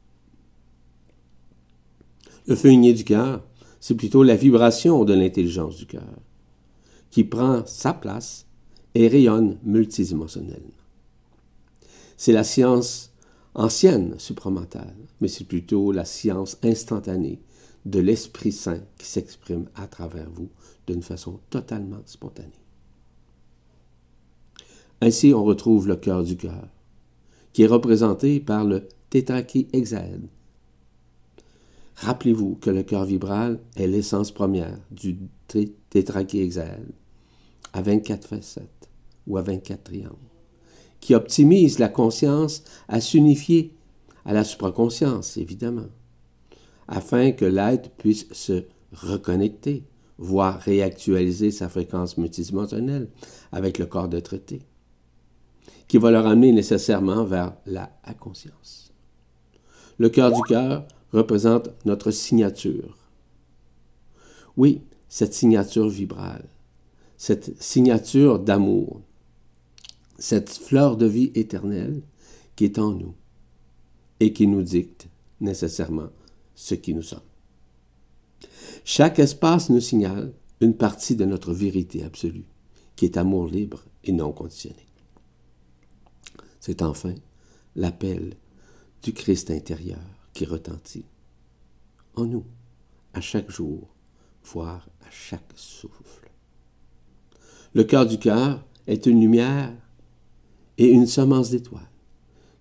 Le 2.47 2.57
feu 2.57 2.77
du 2.77 3.05
cœur, 3.05 3.43
c'est 3.87 3.97
plutôt 3.97 4.23
la 4.23 4.35
vibration 4.35 5.05
de 5.05 5.13
l'intelligence 5.13 5.77
du 5.77 5.85
cœur, 5.85 6.09
qui 7.11 7.23
prend 7.23 7.67
sa 7.67 7.93
place 7.93 8.47
et 8.95 9.09
rayonne 9.09 9.59
multidimensionnellement. 9.63 10.81
C'est 12.17 12.33
la 12.33 12.45
science 12.45 13.13
ancienne 13.53 14.15
supramentale, 14.17 14.97
mais 15.21 15.29
c'est 15.29 15.45
plutôt 15.45 15.93
la 15.93 16.07
science 16.07 16.57
instantanée 16.63 17.43
de 17.85 18.01
l'Esprit 18.01 18.53
Saint 18.53 18.81
qui 18.97 19.05
s'exprime 19.07 19.67
à 19.75 19.87
travers 19.87 20.31
vous 20.31 20.49
d'une 20.87 21.03
façon 21.03 21.41
totalement 21.51 22.01
spontanée. 22.07 22.49
Ainsi, 25.03 25.35
on 25.35 25.45
retrouve 25.45 25.89
le 25.89 25.97
cœur 25.97 26.25
du 26.25 26.39
cœur, 26.39 26.69
qui 27.53 27.65
est 27.65 27.67
représenté 27.67 28.41
par 28.41 28.65
le 28.65 28.89
tétrachexède. 29.11 30.27
Rappelez-vous 31.97 32.57
que 32.57 32.71
le 32.71 32.83
cœur 32.83 33.05
vibral 33.05 33.61
est 33.77 33.87
l'essence 33.87 34.33
première 34.33 34.79
du 34.91 35.17
tétrachexède 35.91 36.93
à 37.73 37.83
24 37.83 38.27
facettes 38.27 38.91
ou 39.27 39.37
à 39.37 39.43
24 39.43 39.85
triangles, 39.85 40.15
qui 41.01 41.15
optimise 41.15 41.79
la 41.79 41.89
conscience 41.89 42.65
à 42.89 43.01
s'unifier 43.01 43.75
à 44.25 44.33
la 44.33 44.45
supraconscience, 44.45 45.37
évidemment, 45.37 45.89
afin 46.89 47.33
que 47.33 47.45
l'être 47.45 47.91
puisse 47.91 48.27
se 48.33 48.65
reconnecter, 48.93 49.85
voire 50.19 50.61
réactualiser 50.61 51.51
sa 51.51 51.69
fréquence 51.69 52.19
multidimensionnelle 52.19 53.09
avec 53.53 53.79
le 53.79 53.87
corps 53.87 54.09
de 54.09 54.21
traité 54.21 54.63
qui 55.89 55.99
va 55.99 56.11
le 56.11 56.19
ramener 56.19 56.53
nécessairement 56.53 57.25
vers 57.25 57.55
la 57.67 57.91
conscience. 58.19 58.93
Le 59.99 60.09
cœur 60.09 60.33
du 60.33 60.41
cœur 60.43 60.87
représente 61.15 61.71
notre 61.85 62.11
signature. 62.11 62.99
Oui, 64.57 64.83
cette 65.09 65.33
signature 65.33 65.89
vibrale, 65.89 66.49
cette 67.17 67.61
signature 67.63 68.41
d'amour, 68.41 69.01
cette 70.19 70.51
fleur 70.51 70.97
de 70.97 71.07
vie 71.07 71.31
éternelle 71.35 72.03
qui 72.57 72.65
est 72.65 72.79
en 72.79 72.91
nous 72.91 73.15
et 74.19 74.33
qui 74.33 74.47
nous 74.49 74.63
dicte 74.63 75.07
nécessairement 75.41 76.11
ce 76.57 76.75
qui 76.75 76.95
nous 76.95 77.03
sommes. 77.03 77.21
Chaque 78.85 79.19
espace 79.19 79.71
nous 79.71 79.81
signale 79.81 80.33
une 80.61 80.75
partie 80.75 81.17
de 81.17 81.25
notre 81.25 81.53
vérité 81.53 82.03
absolue, 82.03 82.47
qui 82.97 83.05
est 83.05 83.17
amour 83.17 83.47
libre 83.47 83.85
et 84.03 84.13
non 84.13 84.33
conditionné. 84.33 84.87
C'est 86.61 86.83
enfin 86.83 87.15
l'appel 87.77 88.35
du 89.03 89.13
Christ 89.13 89.51
intérieur 89.51 90.14
qui 90.35 90.45
retentit 90.45 91.07
en 92.17 92.27
nous, 92.27 92.45
à 93.15 93.21
chaque 93.21 93.51
jour, 93.51 93.89
voire 94.45 94.87
à 95.07 95.11
chaque 95.11 95.53
souffle. 95.55 96.31
Le 97.73 97.85
cœur 97.85 98.07
du 98.07 98.19
cœur 98.19 98.63
est 98.87 99.07
une 99.07 99.21
lumière 99.21 99.73
et 100.77 100.91
une 100.91 101.07
semence 101.07 101.51
d'étoiles, 101.51 101.89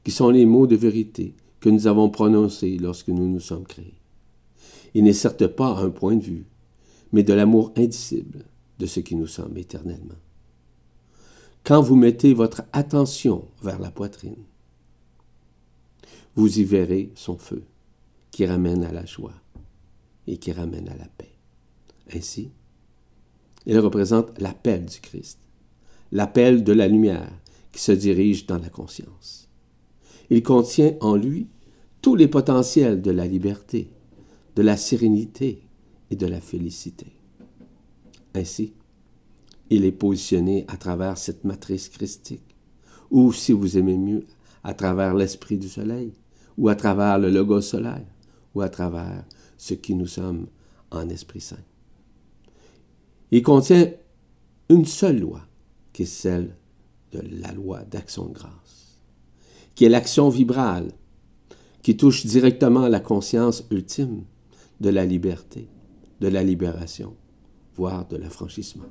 qui 0.03 0.11
sont 0.11 0.29
les 0.29 0.45
mots 0.45 0.67
de 0.67 0.75
vérité 0.75 1.35
que 1.59 1.69
nous 1.69 1.87
avons 1.87 2.09
prononcés 2.09 2.77
lorsque 2.77 3.09
nous 3.09 3.27
nous 3.27 3.39
sommes 3.39 3.65
créés. 3.65 3.99
Il 4.93 5.03
n'est 5.03 5.13
certes 5.13 5.47
pas 5.47 5.77
un 5.79 5.89
point 5.89 6.15
de 6.15 6.23
vue, 6.23 6.45
mais 7.11 7.23
de 7.23 7.33
l'amour 7.33 7.73
indicible 7.75 8.45
de 8.79 8.85
ce 8.85 9.01
qui 9.01 9.15
nous 9.15 9.27
sommes 9.27 9.57
éternellement 9.57 10.15
quand 11.63 11.81
vous 11.81 11.95
mettez 11.95 12.33
votre 12.33 12.63
attention 12.73 13.45
vers 13.61 13.79
la 13.79 13.89
poitrine, 13.89 14.43
vous 16.35 16.59
y 16.59 16.63
verrez 16.63 17.11
son 17.15 17.37
feu 17.37 17.63
qui 18.31 18.45
ramène 18.45 18.83
à 18.83 18.91
la 18.91 19.05
joie 19.05 19.33
et 20.27 20.37
qui 20.37 20.51
ramène 20.51 20.89
à 20.89 20.97
la 20.97 21.07
paix. 21.17 21.33
Ainsi, 22.13 22.51
il 23.65 23.79
représente 23.79 24.39
l'appel 24.39 24.85
du 24.85 24.99
Christ, 24.99 25.39
l'appel 26.11 26.63
de 26.63 26.73
la 26.73 26.87
lumière 26.87 27.31
qui 27.71 27.81
se 27.81 27.91
dirige 27.91 28.45
dans 28.45 28.57
la 28.57 28.69
conscience. 28.69 29.49
Il 30.29 30.43
contient 30.43 30.95
en 31.01 31.15
lui 31.15 31.47
tous 32.01 32.15
les 32.15 32.27
potentiels 32.27 33.01
de 33.01 33.11
la 33.11 33.25
liberté, 33.25 33.89
de 34.55 34.61
la 34.61 34.77
sérénité 34.77 35.63
et 36.11 36.15
de 36.15 36.27
la 36.27 36.41
félicité. 36.41 37.07
Ainsi, 38.35 38.73
il 39.69 39.85
est 39.85 39.91
positionné 39.91 40.65
à 40.67 40.77
travers 40.77 41.17
cette 41.17 41.43
matrice 41.45 41.89
christique, 41.89 42.55
ou 43.09 43.31
si 43.31 43.53
vous 43.53 43.77
aimez 43.77 43.97
mieux, 43.97 44.25
à 44.63 44.73
travers 44.73 45.13
l'esprit 45.13 45.57
du 45.57 45.69
soleil, 45.69 46.13
ou 46.57 46.69
à 46.69 46.75
travers 46.75 47.19
le 47.19 47.29
logo 47.29 47.61
solaire, 47.61 48.05
ou 48.55 48.61
à 48.61 48.69
travers 48.69 49.25
ce 49.57 49.73
qui 49.73 49.95
nous 49.95 50.07
sommes 50.07 50.47
en 50.91 51.09
Esprit 51.09 51.41
Saint. 51.41 51.63
Il 53.31 53.41
contient 53.41 53.91
une 54.69 54.85
seule 54.85 55.19
loi, 55.19 55.41
qui 55.91 56.03
est 56.03 56.05
celle 56.05 56.55
de 57.11 57.21
la 57.41 57.51
loi 57.51 57.83
d'action 57.83 58.25
de 58.25 58.33
grâce, 58.33 58.99
qui 59.75 59.85
est 59.85 59.89
l'action 59.89 60.29
vibrale, 60.29 60.91
qui 61.81 61.97
touche 61.97 62.25
directement 62.25 62.87
la 62.87 62.99
conscience 62.99 63.63
ultime 63.71 64.23
de 64.79 64.89
la 64.89 65.05
liberté, 65.05 65.67
de 66.21 66.27
la 66.27 66.43
libération, 66.43 67.15
voire 67.75 68.07
de 68.07 68.17
l'affranchissement 68.17 68.85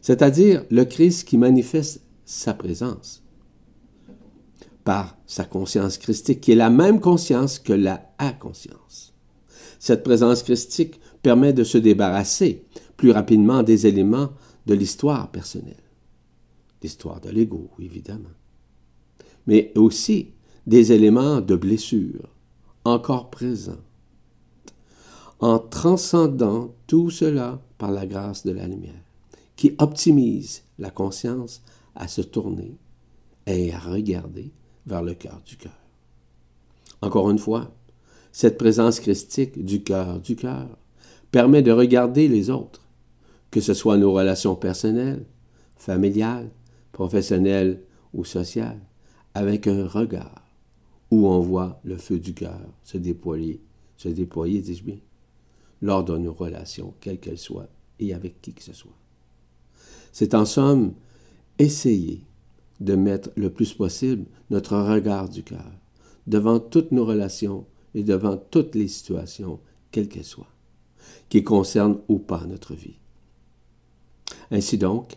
c'est-à-dire 0.00 0.64
le 0.70 0.84
Christ 0.84 1.28
qui 1.28 1.36
manifeste 1.36 2.02
sa 2.24 2.54
présence 2.54 3.22
par 4.88 5.18
sa 5.26 5.44
conscience 5.44 5.98
christique, 5.98 6.40
qui 6.40 6.52
est 6.52 6.54
la 6.54 6.70
même 6.70 6.98
conscience 6.98 7.58
que 7.58 7.74
la 7.74 8.10
inconscience. 8.18 9.12
Cette 9.78 10.02
présence 10.02 10.42
christique 10.42 10.98
permet 11.20 11.52
de 11.52 11.62
se 11.62 11.76
débarrasser 11.76 12.64
plus 12.96 13.10
rapidement 13.10 13.62
des 13.62 13.86
éléments 13.86 14.30
de 14.64 14.72
l'histoire 14.72 15.30
personnelle, 15.30 15.84
l'histoire 16.82 17.20
de 17.20 17.28
l'ego, 17.28 17.68
évidemment, 17.78 18.32
mais 19.46 19.72
aussi 19.76 20.28
des 20.66 20.90
éléments 20.90 21.42
de 21.42 21.54
blessure 21.54 22.30
encore 22.86 23.28
présents, 23.28 23.84
en 25.40 25.58
transcendant 25.58 26.74
tout 26.86 27.10
cela 27.10 27.60
par 27.76 27.90
la 27.90 28.06
grâce 28.06 28.42
de 28.42 28.52
la 28.52 28.66
lumière 28.66 29.04
qui 29.54 29.74
optimise 29.76 30.62
la 30.78 30.88
conscience 30.88 31.60
à 31.94 32.08
se 32.08 32.22
tourner 32.22 32.78
et 33.46 33.70
à 33.74 33.78
regarder 33.78 34.50
vers 34.88 35.02
le 35.02 35.14
cœur 35.14 35.40
du 35.46 35.56
cœur. 35.56 35.78
Encore 37.02 37.30
une 37.30 37.38
fois, 37.38 37.70
cette 38.32 38.58
présence 38.58 39.00
christique 39.00 39.64
du 39.64 39.82
cœur 39.82 40.20
du 40.20 40.34
cœur 40.34 40.66
permet 41.30 41.62
de 41.62 41.70
regarder 41.70 42.26
les 42.26 42.50
autres, 42.50 42.82
que 43.50 43.60
ce 43.60 43.74
soit 43.74 43.96
nos 43.96 44.12
relations 44.12 44.56
personnelles, 44.56 45.24
familiales, 45.76 46.50
professionnelles 46.92 47.82
ou 48.14 48.24
sociales, 48.24 48.80
avec 49.34 49.66
un 49.66 49.86
regard 49.86 50.42
où 51.10 51.28
on 51.28 51.40
voit 51.40 51.80
le 51.84 51.96
feu 51.96 52.18
du 52.18 52.34
cœur 52.34 52.60
se 52.82 52.98
déployer, 52.98 53.60
se 53.96 54.08
déployer, 54.08 54.60
dis-je 54.60 54.84
bien, 54.84 54.98
lors 55.80 56.04
de 56.04 56.16
nos 56.16 56.32
relations, 56.32 56.94
quelles 57.00 57.20
qu'elles 57.20 57.38
soient, 57.38 57.68
et 58.00 58.12
avec 58.14 58.40
qui 58.40 58.52
que 58.52 58.62
ce 58.62 58.72
soit. 58.72 58.96
C'est 60.12 60.34
en 60.34 60.44
somme 60.44 60.94
essayer 61.58 62.22
de 62.80 62.94
mettre 62.94 63.30
le 63.36 63.50
plus 63.50 63.72
possible 63.74 64.26
notre 64.50 64.76
regard 64.76 65.28
du 65.28 65.42
cœur 65.42 65.72
devant 66.26 66.60
toutes 66.60 66.92
nos 66.92 67.04
relations 67.04 67.66
et 67.94 68.02
devant 68.02 68.36
toutes 68.36 68.74
les 68.74 68.88
situations, 68.88 69.60
quelles 69.90 70.08
qu'elles 70.08 70.24
soient, 70.24 70.52
qui 71.28 71.42
concernent 71.42 71.98
ou 72.08 72.18
pas 72.18 72.44
notre 72.46 72.74
vie. 72.74 72.98
Ainsi 74.50 74.78
donc, 74.78 75.16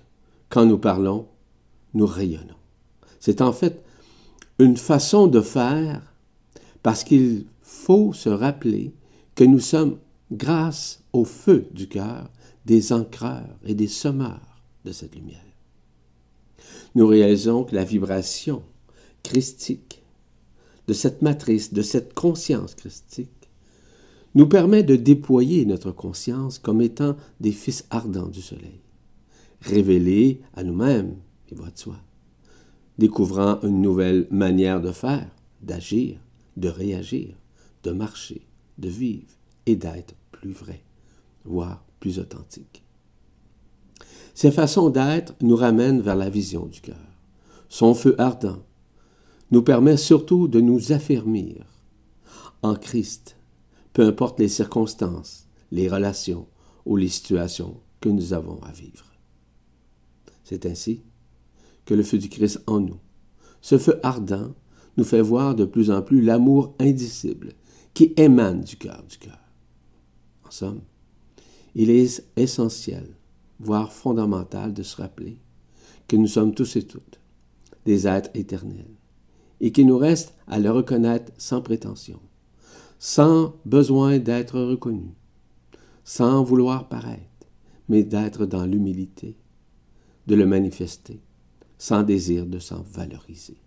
quand 0.50 0.66
nous 0.66 0.78
parlons, 0.78 1.28
nous 1.94 2.06
rayonnons. 2.06 2.56
C'est 3.20 3.42
en 3.42 3.52
fait 3.52 3.84
une 4.58 4.78
façon 4.78 5.28
de 5.28 5.42
faire 5.42 6.14
parce 6.82 7.04
qu'il 7.04 7.46
faut 7.62 8.14
se 8.14 8.30
rappeler 8.30 8.94
que 9.36 9.44
nous 9.44 9.60
sommes, 9.60 9.98
grâce 10.32 11.04
au 11.14 11.26
feu 11.26 11.68
du 11.72 11.88
cœur, 11.88 12.30
des 12.66 12.94
ancreurs 12.94 13.58
et 13.66 13.74
des 13.74 13.88
semeurs 13.88 14.62
de 14.86 14.92
cette 14.92 15.16
lumière. 15.16 15.51
Nous 16.96 17.08
réalisons 17.08 17.64
que 17.64 17.76
la 17.76 17.84
vibration 17.84 18.64
christique 19.24 20.04
de 20.88 20.94
cette 20.94 21.22
matrice, 21.22 21.74
de 21.74 21.82
cette 21.82 22.14
conscience 22.14 22.76
christique, 22.76 23.30
nous 24.36 24.48
permet 24.48 24.84
de 24.84 24.96
déployer 24.96 25.66
notre 25.66 25.92
conscience 25.92 26.58
comme 26.58 26.82
étant 26.82 27.16
des 27.40 27.52
fils 27.52 27.86
ardents 27.90 28.28
du 28.28 28.42
soleil, 28.42 28.80
révélés 29.62 30.42
à 30.54 30.64
nous-mêmes, 30.64 31.16
et 31.50 31.56
voit 31.56 31.70
de 31.70 31.78
soi, 31.78 31.98
découvrant 32.98 33.60
une 33.62 33.82
nouvelle 33.82 34.28
manière 34.32 34.82
de 34.82 34.92
faire, 34.92 35.30
d'agir, 35.62 36.18
de 36.58 36.70
réagir, 36.70 37.36
de 37.84 37.92
marcher, 37.92 38.42
de 38.78 38.88
vivre 38.88 39.28
et 39.66 39.76
d'être 39.76 40.16
plus 40.32 40.52
vrai, 40.52 40.82
voire 41.44 41.84
plus 42.00 42.20
authentique. 42.20 42.84
Ces 44.34 44.52
façons 44.52 44.90
d'être 44.90 45.34
nous 45.42 45.56
ramènent 45.56 46.02
vers 46.02 46.16
la 46.16 46.30
vision 46.30 46.66
du 46.66 46.82
cœur. 46.82 46.96
Son 47.70 47.94
feu 47.94 48.16
ardent 48.18 48.64
nous 49.52 49.62
permet 49.62 49.98
surtout 49.98 50.48
de 50.48 50.62
nous 50.62 50.92
affermir 50.92 51.66
en 52.64 52.76
Christ, 52.76 53.38
peu 53.94 54.06
importe 54.06 54.40
les 54.40 54.48
circonstances, 54.48 55.48
les 55.72 55.90
relations 55.90 56.48
ou 56.86 56.96
les 56.96 57.10
situations 57.10 57.78
que 58.00 58.10
nous 58.10 58.34
avons 58.34 58.62
à 58.64 58.72
vivre. 58.72 59.06
C'est 60.44 60.66
ainsi 60.66 61.02
que 61.86 61.94
le 61.94 62.04
feu 62.04 62.18
du 62.18 62.30
Christ 62.30 62.62
en 62.68 62.80
nous, 62.80 63.00
ce 63.62 63.78
feu 63.78 64.00
ardent, 64.04 64.54
nous 64.98 65.04
fait 65.04 65.22
voir 65.22 65.56
de 65.56 65.66
plus 65.66 65.92
en 65.92 66.02
plus 66.02 66.22
l'amour 66.22 66.76
indicible 66.80 67.54
qui 67.94 68.14
émane 68.18 68.62
du 68.62 68.76
cœur 68.76 69.04
du 69.10 69.18
cœur. 69.18 69.40
En 70.46 70.52
somme, 70.52 70.82
il 71.76 71.90
est 71.90 72.26
essentiel, 72.36 73.16
voire 73.62 73.92
fondamental 73.92 74.74
de 74.74 74.84
se 74.84 75.02
rappeler 75.02 75.38
que 76.08 76.16
nous 76.16 76.28
sommes 76.28 76.54
tous 76.54 76.76
et 76.76 76.84
toutes 76.84 77.20
des 77.86 78.08
êtres 78.08 78.30
éternels 78.34 78.96
et 79.60 79.72
qu'il 79.72 79.88
nous 79.88 79.98
reste 79.98 80.34
à 80.48 80.60
le 80.60 80.72
reconnaître 80.72 81.32
sans 81.38 81.62
prétention, 81.62 82.20
sans 82.98 83.56
besoin 83.66 84.18
d'être 84.18 84.60
reconnu, 84.60 85.14
sans 86.04 86.44
vouloir 86.44 86.90
paraître, 86.90 87.22
mais 87.88 88.04
d'être 88.04 88.46
dans 88.46 88.66
l'humilité, 88.66 89.38
de 90.26 90.36
le 90.36 90.48
manifester, 90.48 91.20
sans 91.78 92.04
désir 92.04 92.48
de 92.48 92.60
s'en 92.60 92.82
valoriser. 92.82 93.58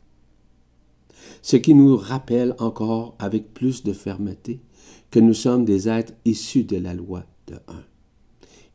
Ce 1.42 1.56
qui 1.56 1.74
nous 1.74 1.96
rappelle 1.96 2.56
encore 2.58 3.14
avec 3.18 3.54
plus 3.54 3.84
de 3.84 3.92
fermeté 3.92 4.60
que 5.10 5.20
nous 5.20 5.34
sommes 5.34 5.64
des 5.64 5.88
êtres 5.88 6.12
issus 6.24 6.64
de 6.64 6.76
la 6.76 6.94
loi 6.94 7.24
de 7.46 7.54
un 7.68 7.84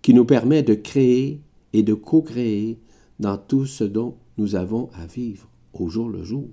qui 0.02 0.14
nous 0.14 0.26
permet 0.26 0.64
de 0.64 0.74
créer 0.74 1.42
et 1.74 1.84
de 1.84 1.94
co-créer 1.94 2.80
dans 3.20 3.38
tout 3.38 3.66
ce 3.66 3.84
dont 3.84 4.18
nous 4.38 4.56
avons 4.56 4.90
à 4.94 5.06
vivre 5.06 5.50
au 5.74 5.90
jour 5.90 6.10
le 6.10 6.24
jour. 6.24 6.50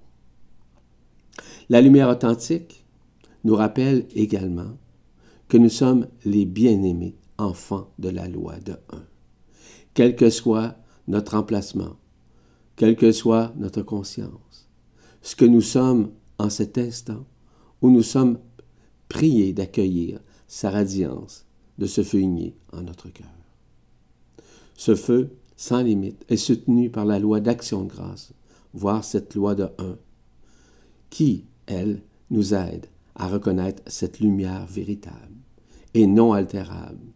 La 1.68 1.80
lumière 1.80 2.08
authentique 2.08 2.84
nous 3.44 3.54
rappelle 3.54 4.06
également 4.14 4.76
que 5.48 5.56
nous 5.56 5.68
sommes 5.68 6.08
les 6.24 6.44
bien-aimés 6.44 7.16
enfants 7.38 7.90
de 7.98 8.08
la 8.08 8.28
loi 8.28 8.58
de 8.58 8.72
un. 8.90 9.04
Quel 9.94 10.16
que 10.16 10.30
soit 10.30 10.76
notre 11.06 11.34
emplacement, 11.34 11.96
quelle 12.74 12.96
que 12.96 13.12
soit 13.12 13.52
notre 13.56 13.82
conscience, 13.82 14.68
ce 15.22 15.36
que 15.36 15.44
nous 15.44 15.60
sommes 15.60 16.10
en 16.38 16.50
cet 16.50 16.78
instant 16.78 17.24
où 17.80 17.90
nous 17.90 18.02
sommes 18.02 18.38
priés 19.08 19.52
d'accueillir 19.52 20.21
sa 20.49 20.71
radiance, 20.71 21.47
de 21.78 21.86
se 21.86 22.02
feu 22.02 22.23
en 22.73 22.82
notre 22.82 23.08
cœur. 23.10 23.35
Ce 24.76 24.95
feu, 24.95 25.30
sans 25.56 25.82
limite, 25.82 26.25
est 26.28 26.36
soutenu 26.36 26.91
par 26.91 27.04
la 27.04 27.19
loi 27.19 27.41
d'action 27.41 27.84
de 27.84 27.89
grâce, 27.91 28.32
voire 28.75 29.04
cette 29.04 29.34
loi 29.34 29.54
de 29.54 29.69
un, 29.78 29.97
qui, 31.10 31.45
elle, 31.67 32.02
nous 32.30 32.54
aide 32.54 32.86
à 33.15 33.28
reconnaître 33.28 33.82
cette 33.86 34.21
lumière 34.21 34.67
véritable 34.67 35.34
et 35.95 36.06
non 36.06 36.34
altérable, 36.34 37.06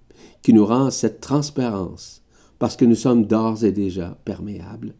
qui 0.42 0.54
nous 0.54 0.64
rend 0.64 0.90
cette 0.90 1.20
transparence, 1.20 2.22
parce 2.58 2.76
que 2.76 2.86
nous 2.86 2.94
sommes 2.94 3.26
d'ores 3.26 3.64
et 3.64 3.72
déjà 3.72 4.18
perméables, 4.24 4.94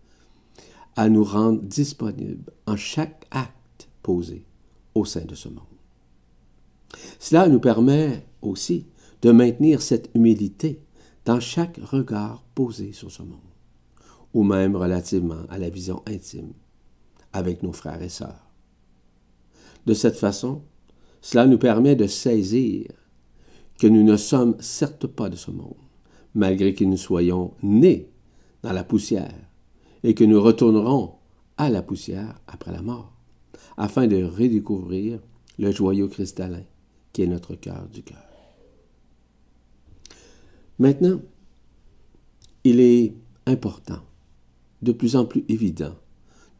à 0.97 1.09
nous 1.09 1.25
rendre 1.25 1.63
disponibles 1.63 2.53
en 2.67 2.77
chaque 2.77 3.27
acte 3.31 3.89
posé 4.03 4.45
au 4.95 5.05
sein 5.05 5.25
de 5.25 5.35
ce 5.35 5.49
monde. 5.49 5.65
Cela 7.19 7.49
nous 7.49 7.61
permet 7.61 8.27
aussi 8.43 8.87
de 9.23 9.31
maintenir 9.31 9.81
cette 9.81 10.11
humilité 10.15 10.81
dans 11.25 11.41
chaque 11.41 11.79
regard 11.83 12.43
posé 12.55 12.93
sur 12.93 13.11
ce 13.11 13.23
monde, 13.23 13.39
ou 14.33 14.43
même 14.43 14.77
relativement 14.77 15.43
à 15.49 15.59
la 15.59 15.71
vision 15.71 16.03
intime 16.07 16.53
avec 17.33 17.63
nos 17.63 17.73
frères 17.73 18.03
et 18.03 18.09
sœurs. 18.09 18.51
De 19.87 19.95
cette 19.95 20.17
façon, 20.17 20.63
cela 21.21 21.47
nous 21.47 21.59
permet 21.59 21.97
de 21.97 22.07
saisir 22.07 22.89
que 23.79 23.87
nous 23.87 24.03
ne 24.03 24.17
sommes 24.17 24.57
certes 24.61 25.07
pas 25.07 25.29
de 25.29 25.37
ce 25.37 25.51
monde, 25.51 25.75
malgré 26.35 26.75
que 26.75 26.85
nous 26.85 26.97
soyons 26.97 27.55
nés 27.63 28.11
dans 28.63 28.73
la 28.73 28.85
poussière, 28.85 29.35
et 30.03 30.15
que 30.15 30.25
nous 30.25 30.41
retournerons 30.41 31.15
à 31.57 31.69
la 31.69 31.83
poussière 31.83 32.41
après 32.47 32.73
la 32.73 32.83
mort, 32.83 33.13
afin 33.77 34.07
de 34.07 34.23
redécouvrir 34.23 35.21
le 35.59 35.71
joyau 35.73 36.09
cristallin 36.09 36.63
qui 37.13 37.23
est 37.23 37.27
notre 37.27 37.55
cœur 37.55 37.87
du 37.93 38.03
cœur. 38.03 38.30
Maintenant, 40.81 41.21
il 42.65 42.81
est 42.81 43.13
important, 43.45 44.01
de 44.81 44.93
plus 44.93 45.15
en 45.15 45.27
plus 45.27 45.45
évident, 45.51 45.95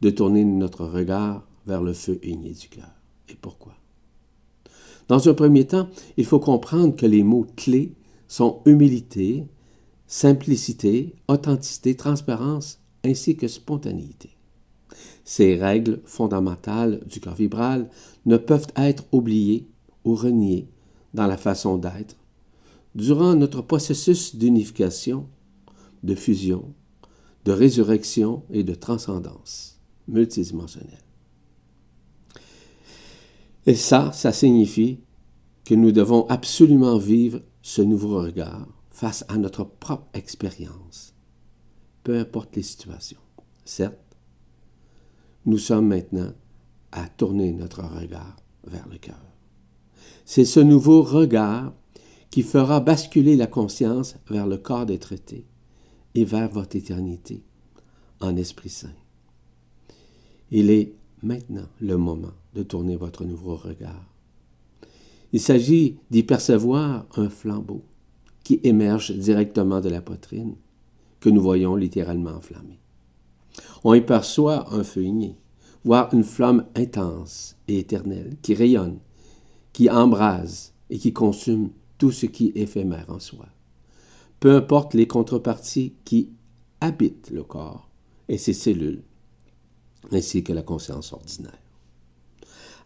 de 0.01 0.11
tourner 0.11 0.45
notre 0.45 0.85
regard 0.85 1.43
vers 1.65 1.81
le 1.81 1.93
feu 1.93 2.19
aigné 2.21 2.51
du 2.51 2.69
cœur. 2.69 2.91
Et 3.29 3.33
pourquoi? 3.33 3.73
Dans 5.07 5.27
un 5.27 5.33
premier 5.33 5.65
temps, 5.65 5.89
il 6.17 6.25
faut 6.25 6.39
comprendre 6.39 6.95
que 6.95 7.07
les 7.07 7.23
mots 7.23 7.47
clés 7.55 7.95
sont 8.27 8.61
humilité, 8.67 9.47
simplicité, 10.05 11.15
authenticité, 11.27 11.95
transparence, 11.95 12.79
ainsi 13.03 13.35
que 13.35 13.47
spontanéité. 13.47 14.29
Ces 15.25 15.55
règles 15.55 15.99
fondamentales 16.05 17.01
du 17.07 17.19
corps 17.19 17.33
vibral 17.33 17.89
ne 18.27 18.37
peuvent 18.37 18.67
être 18.75 19.03
oubliées 19.11 19.67
ou 20.05 20.13
reniées 20.13 20.67
dans 21.15 21.25
la 21.25 21.37
façon 21.37 21.79
d'être 21.79 22.15
durant 22.95 23.35
notre 23.35 23.61
processus 23.61 24.35
d'unification, 24.35 25.27
de 26.03 26.15
fusion, 26.15 26.73
de 27.45 27.51
résurrection 27.51 28.43
et 28.49 28.63
de 28.63 28.75
transcendance 28.75 29.79
multidimensionnelle. 30.07 31.03
Et 33.65 33.75
ça, 33.75 34.11
ça 34.11 34.31
signifie 34.31 34.99
que 35.63 35.75
nous 35.75 35.91
devons 35.91 36.25
absolument 36.27 36.97
vivre 36.97 37.41
ce 37.61 37.81
nouveau 37.81 38.21
regard 38.21 38.67
face 38.89 39.23
à 39.29 39.37
notre 39.37 39.63
propre 39.63 40.07
expérience, 40.13 41.13
peu 42.03 42.17
importe 42.17 42.55
les 42.55 42.63
situations. 42.63 43.19
Certes, 43.63 43.97
nous 45.45 45.57
sommes 45.57 45.87
maintenant 45.87 46.33
à 46.91 47.07
tourner 47.07 47.51
notre 47.51 47.83
regard 47.83 48.35
vers 48.65 48.87
le 48.89 48.97
cœur. 48.97 49.21
C'est 50.25 50.45
ce 50.45 50.59
nouveau 50.59 51.03
regard 51.03 51.73
qui 52.31 52.43
fera 52.43 52.79
basculer 52.79 53.35
la 53.35 53.47
conscience 53.47 54.15
vers 54.29 54.47
le 54.47 54.57
corps 54.57 54.85
des 54.85 54.97
traités 54.97 55.45
et 56.15 56.25
vers 56.25 56.49
votre 56.49 56.75
éternité 56.77 57.43
en 58.21 58.35
Esprit 58.37 58.69
Saint. 58.69 58.95
Il 60.49 60.69
est 60.69 60.93
maintenant 61.21 61.67
le 61.79 61.97
moment 61.97 62.33
de 62.55 62.63
tourner 62.63 62.95
votre 62.95 63.25
nouveau 63.25 63.55
regard. 63.55 64.05
Il 65.33 65.39
s'agit 65.39 65.97
d'y 66.09 66.23
percevoir 66.23 67.05
un 67.15 67.29
flambeau 67.29 67.83
qui 68.43 68.59
émerge 68.63 69.11
directement 69.11 69.81
de 69.81 69.89
la 69.89 70.01
poitrine, 70.01 70.55
que 71.19 71.29
nous 71.29 71.41
voyons 71.41 71.75
littéralement 71.75 72.31
enflammé. 72.31 72.79
On 73.83 73.93
y 73.93 74.01
perçoit 74.01 74.73
un 74.73 74.83
feu 74.83 75.03
igné, 75.03 75.35
voire 75.83 76.13
une 76.13 76.23
flamme 76.23 76.65
intense 76.75 77.55
et 77.67 77.79
éternelle 77.79 78.35
qui 78.41 78.53
rayonne, 78.53 78.99
qui 79.73 79.89
embrase 79.89 80.73
et 80.89 80.97
qui 80.97 81.13
consume 81.13 81.69
tout 82.01 82.09
ce 82.09 82.25
qui 82.25 82.47
est 82.47 82.61
éphémère 82.61 83.05
en 83.09 83.19
soi. 83.19 83.45
Peu 84.39 84.55
importe 84.55 84.95
les 84.95 85.05
contreparties 85.05 85.93
qui 86.03 86.31
habitent 86.79 87.29
le 87.29 87.43
corps 87.43 87.91
et 88.27 88.39
ses 88.39 88.53
cellules, 88.53 89.03
ainsi 90.11 90.43
que 90.43 90.51
la 90.51 90.63
conscience 90.63 91.13
ordinaire. 91.13 91.61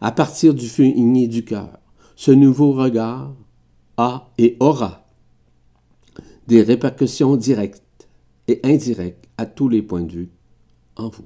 À 0.02 0.12
partir 0.12 0.52
du 0.52 0.68
feu 0.68 0.84
igné 0.84 1.28
du 1.28 1.46
cœur, 1.46 1.78
ce 2.14 2.30
nouveau 2.30 2.72
regard 2.72 3.34
a 3.96 4.28
et 4.36 4.58
aura 4.60 5.06
des 6.46 6.60
répercussions 6.60 7.36
directes 7.36 8.08
et 8.48 8.60
indirectes 8.64 9.30
à 9.38 9.46
tous 9.46 9.70
les 9.70 9.80
points 9.80 10.02
de 10.02 10.12
vue 10.12 10.30
en 10.96 11.08
vous. 11.08 11.24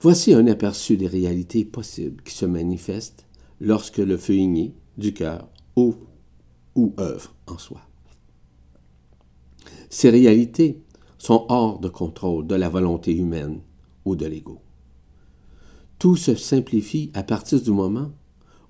Voici 0.00 0.34
un 0.34 0.48
aperçu 0.48 0.96
des 0.96 1.06
réalités 1.06 1.64
possibles 1.64 2.24
qui 2.24 2.34
se 2.34 2.44
manifestent 2.44 3.24
lorsque 3.60 3.98
le 3.98 4.16
feu 4.16 4.34
igné 4.34 4.74
du 4.98 5.14
cœur 5.14 5.48
ouvre 5.76 6.13
ou 6.74 6.94
œuvre 6.98 7.34
en 7.46 7.58
soi. 7.58 7.80
Ces 9.90 10.10
réalités 10.10 10.82
sont 11.18 11.46
hors 11.48 11.78
de 11.78 11.88
contrôle 11.88 12.46
de 12.46 12.54
la 12.54 12.68
volonté 12.68 13.14
humaine 13.14 13.60
ou 14.04 14.16
de 14.16 14.26
l'ego. 14.26 14.60
Tout 15.98 16.16
se 16.16 16.34
simplifie 16.34 17.10
à 17.14 17.22
partir 17.22 17.62
du 17.62 17.70
moment 17.70 18.10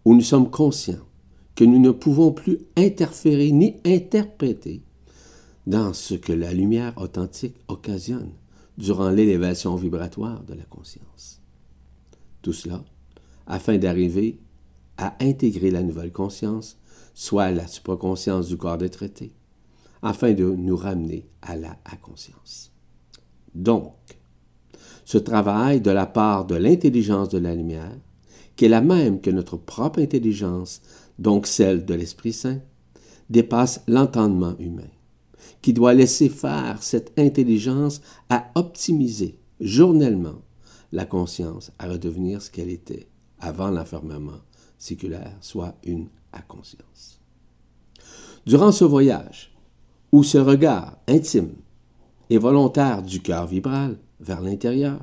où 0.04 0.14
nous 0.14 0.20
sommes 0.20 0.50
conscients 0.50 1.06
que 1.54 1.64
nous 1.64 1.78
ne 1.78 1.90
pouvons 1.90 2.32
plus 2.32 2.58
interférer 2.76 3.50
ni 3.52 3.76
interpréter 3.84 4.82
dans 5.66 5.92
ce 5.94 6.14
que 6.14 6.32
la 6.32 6.52
lumière 6.52 6.92
authentique 6.96 7.56
occasionne 7.68 8.32
durant 8.76 9.10
l'élévation 9.10 9.76
vibratoire 9.76 10.42
de 10.44 10.54
la 10.54 10.64
conscience. 10.64 11.40
Tout 12.42 12.52
cela 12.52 12.84
afin 13.46 13.78
d'arriver 13.78 14.38
à 14.96 15.16
intégrer 15.20 15.70
la 15.70 15.82
nouvelle 15.82 16.12
conscience, 16.12 16.78
soit 17.14 17.50
la 17.50 17.66
supraconscience 17.66 18.48
du 18.48 18.56
corps 18.56 18.78
des 18.78 18.90
traités, 18.90 19.32
afin 20.02 20.32
de 20.32 20.44
nous 20.44 20.76
ramener 20.76 21.26
à 21.40 21.56
la 21.56 21.76
conscience. 22.02 22.72
Donc, 23.54 23.94
ce 25.04 25.18
travail 25.18 25.80
de 25.80 25.90
la 25.90 26.06
part 26.06 26.44
de 26.44 26.56
l'intelligence 26.56 27.28
de 27.28 27.38
la 27.38 27.54
lumière, 27.54 27.96
qui 28.56 28.66
est 28.66 28.68
la 28.68 28.80
même 28.80 29.20
que 29.20 29.30
notre 29.30 29.56
propre 29.56 30.00
intelligence, 30.00 30.82
donc 31.18 31.46
celle 31.46 31.84
de 31.84 31.94
l'Esprit 31.94 32.32
Saint, 32.32 32.60
dépasse 33.30 33.82
l'entendement 33.86 34.54
humain 34.58 34.90
qui 35.62 35.72
doit 35.72 35.94
laisser 35.94 36.28
faire 36.28 36.82
cette 36.82 37.18
intelligence 37.18 38.02
à 38.28 38.50
optimiser 38.54 39.38
journellement 39.60 40.42
la 40.92 41.06
conscience 41.06 41.72
à 41.78 41.88
redevenir 41.88 42.42
ce 42.42 42.50
qu'elle 42.50 42.68
était 42.68 43.08
avant 43.40 43.70
l'enfermement 43.70 44.42
séculaire, 44.78 45.36
soit 45.40 45.74
une 45.84 46.08
conscience. 46.42 47.20
Durant 48.46 48.72
ce 48.72 48.84
voyage, 48.84 49.54
où 50.12 50.22
ce 50.22 50.38
regard 50.38 50.98
intime 51.08 51.54
et 52.30 52.38
volontaire 52.38 53.02
du 53.02 53.20
cœur 53.20 53.46
vibral 53.46 53.98
vers 54.20 54.40
l'intérieur, 54.40 55.00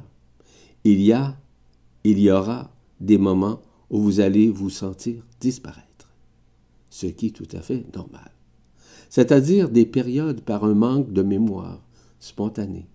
il 0.84 1.02
y 1.02 1.14
a, 1.14 1.36
il 2.04 2.20
y 2.20 2.32
aura 2.32 2.72
des 3.00 3.18
moments 3.18 3.62
où 3.90 4.00
vous 4.00 4.20
allez 4.20 4.50
vous 4.50 4.70
sentir 4.70 5.24
disparaître, 5.40 6.14
ce 6.90 7.08
qui 7.08 7.28
est 7.28 7.36
tout 7.36 7.48
à 7.54 7.62
fait 7.62 7.86
normal 7.96 8.32
c'est-à-dire 9.12 9.70
des 9.70 9.86
périodes 9.86 10.40
par 10.40 10.64
un 10.64 10.74
manque 10.74 11.12
de 11.12 11.22
mémoire 11.22 11.84
spontanée, 12.22 12.88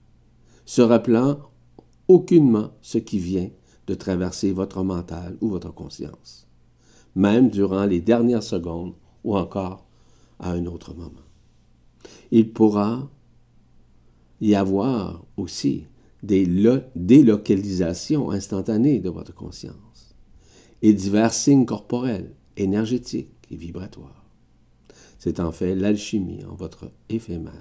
se 0.65 0.81
rappelant 0.81 1.39
aucunement 2.09 2.71
ce 2.81 2.97
qui 2.97 3.19
vient 3.19 3.51
de 3.87 3.95
traverser 3.95 4.51
votre 4.51 4.83
mental 4.83 5.37
ou 5.43 5.51
votre 5.51 5.75
conscience, 5.75 6.46
même 7.17 7.49
durant 7.49 7.87
les 7.87 8.01
dernières 8.01 8.43
secondes 8.43 8.95
ou 9.25 9.37
encore 9.37 9.85
à 10.39 10.53
un 10.53 10.67
autre 10.67 10.95
moment. 10.95 11.11
Il 12.31 12.53
pourra 12.53 13.11
y 14.41 14.55
avoir 14.55 15.25
aussi 15.37 15.87
des 16.23 16.47
délocalisations 16.95 18.31
instantanées 18.31 19.01
de 19.01 19.09
votre 19.09 19.35
conscience 19.35 20.15
et 20.83 20.93
divers 20.93 21.33
signes 21.33 21.65
corporels, 21.65 22.33
énergétiques 22.57 23.31
et 23.51 23.57
vibratoires. 23.57 24.25
C'est 25.19 25.41
en 25.41 25.53
fait 25.53 25.75
l'alchimie 25.75 26.45
en 26.45 26.55
votre 26.55 26.91
éphémère 27.09 27.53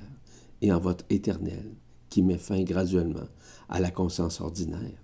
et 0.62 0.72
en 0.72 0.80
votre 0.80 1.06
éternel 1.10 1.72
qui 2.10 2.22
met 2.24 2.38
fin 2.38 2.62
graduellement 2.63 3.28
à 3.70 3.80
la 3.80 3.91
conscience 3.91 4.41
ordinaire. 4.41 5.02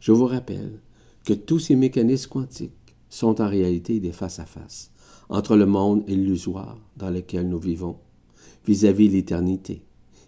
Je 0.00 0.12
vous 0.12 0.26
rappelle 0.26 0.80
que 1.24 1.34
tous 1.34 1.58
ces 1.58 1.76
mécanismes 1.76 2.30
quantiques 2.30 2.72
sont 3.08 3.40
en 3.40 3.48
réalité 3.48 4.00
des 4.00 4.12
face-à-face 4.12 4.90
entre 5.28 5.56
le 5.56 5.66
monde 5.66 6.04
illusoire 6.08 6.78
dans 6.96 7.10
lequel 7.10 7.48
nous 7.48 7.58
vivons 7.58 7.96
vis-à-vis 8.66 9.08
l'éternité 9.08 9.82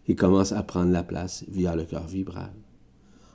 et 0.09 0.14
commencent 0.14 0.53
à 0.53 0.62
prendre 0.62 0.90
la 0.90 1.03
place 1.03 1.45
via 1.49 1.77
le 1.77 1.85
cœur 1.85 2.07
vibral, 2.07 2.53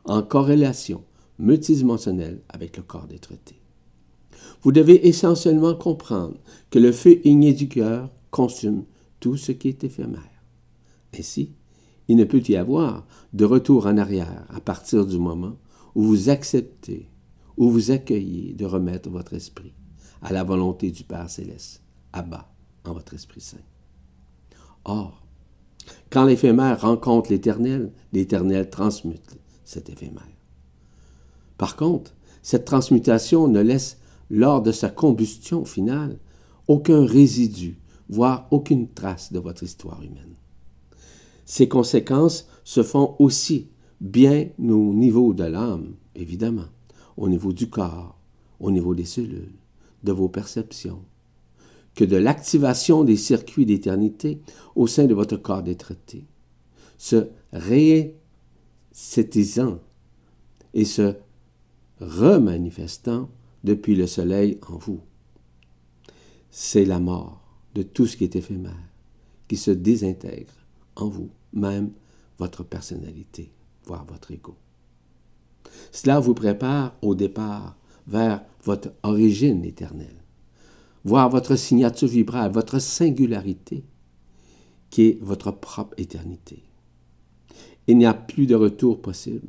en 0.03 0.21
corrélation 0.21 1.03
multidimensionnelle 1.39 2.41
avec 2.49 2.77
le 2.77 2.83
corps 2.83 3.07
traités. 3.21 3.61
Vous 4.61 4.71
devez 4.71 5.07
essentiellement 5.07 5.75
comprendre 5.75 6.37
que 6.69 6.79
le 6.79 6.91
feu 6.91 7.21
igné 7.25 7.53
du 7.53 7.67
cœur 7.67 8.09
consume 8.31 8.83
tout 9.19 9.37
ce 9.37 9.51
qui 9.51 9.69
est 9.69 9.83
éphémère. 9.83 10.21
Ainsi, 11.17 11.51
il 12.07 12.17
ne 12.17 12.25
peut 12.25 12.43
y 12.47 12.55
avoir 12.55 13.05
de 13.33 13.45
retour 13.45 13.87
en 13.87 13.97
arrière 13.97 14.45
à 14.49 14.59
partir 14.59 15.05
du 15.05 15.17
moment 15.17 15.55
où 15.95 16.03
vous 16.03 16.29
acceptez, 16.29 17.09
où 17.57 17.69
vous 17.69 17.91
accueillez 17.91 18.53
de 18.53 18.65
remettre 18.65 19.09
votre 19.09 19.33
esprit 19.33 19.73
à 20.21 20.33
la 20.33 20.43
volonté 20.43 20.91
du 20.91 21.03
Père 21.03 21.29
céleste, 21.29 21.81
à 22.13 22.21
bas 22.21 22.51
en 22.83 22.93
votre 22.93 23.13
Esprit 23.13 23.41
Saint. 23.41 23.57
Or, 24.83 25.25
quand 26.09 26.25
l'éphémère 26.25 26.81
rencontre 26.81 27.31
l'éternel, 27.31 27.91
l'éternel 28.13 28.69
transmute 28.69 29.37
cet 29.63 29.89
éphémère. 29.89 30.23
Par 31.57 31.75
contre, 31.75 32.13
cette 32.41 32.65
transmutation 32.65 33.47
ne 33.47 33.61
laisse 33.61 33.97
lors 34.29 34.61
de 34.61 34.71
sa 34.71 34.89
combustion 34.89 35.65
finale, 35.65 36.19
aucun 36.67 37.05
résidu, 37.05 37.79
voire 38.09 38.47
aucune 38.51 38.89
trace 38.89 39.31
de 39.31 39.39
votre 39.39 39.63
histoire 39.63 40.01
humaine. 40.01 40.35
Ces 41.45 41.67
conséquences 41.67 42.47
se 42.63 42.83
font 42.83 43.15
aussi 43.19 43.69
bien 44.01 44.47
au 44.59 44.93
niveau 44.93 45.33
de 45.33 45.43
l'âme, 45.43 45.93
évidemment, 46.15 46.65
au 47.17 47.29
niveau 47.29 47.53
du 47.53 47.69
corps, 47.69 48.17
au 48.59 48.71
niveau 48.71 48.95
des 48.95 49.05
cellules, 49.05 49.53
de 50.03 50.11
vos 50.11 50.29
perceptions, 50.29 51.03
que 51.95 52.03
de 52.03 52.17
l'activation 52.17 53.03
des 53.03 53.17
circuits 53.17 53.65
d'éternité 53.65 54.39
au 54.75 54.85
sein 54.87 55.05
de 55.05 55.13
votre 55.13 55.37
corps 55.37 55.61
détraité, 55.63 56.25
se 56.97 57.29
réesthétisant 57.53 59.79
et 60.73 60.85
se 60.85 61.15
remanifestant 61.99 63.29
depuis 63.63 63.95
le 63.95 64.07
soleil 64.07 64.57
en 64.67 64.77
vous. 64.77 64.99
C'est 66.51 66.85
la 66.85 66.99
mort 66.99 67.41
de 67.73 67.81
tout 67.83 68.07
ce 68.07 68.17
qui 68.17 68.25
est 68.25 68.35
éphémère, 68.35 68.89
qui 69.47 69.57
se 69.57 69.71
désintègre 69.71 70.53
en 70.95 71.07
vous, 71.07 71.29
même 71.53 71.91
votre 72.37 72.63
personnalité, 72.63 73.51
voire 73.85 74.05
votre 74.05 74.29
ego. 74.31 74.55
Cela 75.91 76.19
vous 76.19 76.33
prépare 76.33 76.95
au 77.01 77.15
départ 77.15 77.75
vers 78.07 78.43
votre 78.63 78.91
origine 79.03 79.63
éternelle, 79.65 80.23
voir 81.03 81.29
votre 81.29 81.55
signature 81.55 82.07
vibrale, 82.07 82.51
votre 82.51 82.79
singularité, 82.79 83.83
qui 84.89 85.03
est 85.03 85.19
votre 85.21 85.51
propre 85.51 85.93
éternité. 85.97 86.63
Il 87.87 87.97
n'y 87.97 88.05
a 88.05 88.13
plus 88.13 88.47
de 88.47 88.55
retour 88.55 89.01
possible 89.01 89.47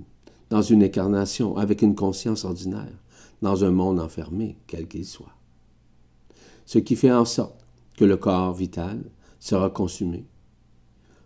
dans 0.50 0.62
une 0.62 0.82
incarnation 0.82 1.56
avec 1.56 1.82
une 1.82 1.94
conscience 1.94 2.44
ordinaire 2.44 2.98
dans 3.42 3.64
un 3.64 3.70
monde 3.70 4.00
enfermé, 4.00 4.56
quel 4.66 4.86
qu'il 4.88 5.04
soit. 5.04 5.34
Ce 6.64 6.78
qui 6.78 6.96
fait 6.96 7.12
en 7.12 7.24
sorte 7.24 7.64
que 7.96 8.04
le 8.04 8.16
corps 8.16 8.52
vital 8.52 9.02
sera 9.38 9.70
consumé. 9.70 10.26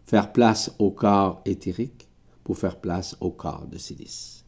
Faire 0.04 0.32
place 0.32 0.74
au 0.78 0.90
corps 0.90 1.40
éthérique 1.44 2.08
pour 2.44 2.58
faire 2.58 2.80
place 2.80 3.16
au 3.20 3.30
corps 3.30 3.66
de 3.66 3.78
silice. 3.78 4.39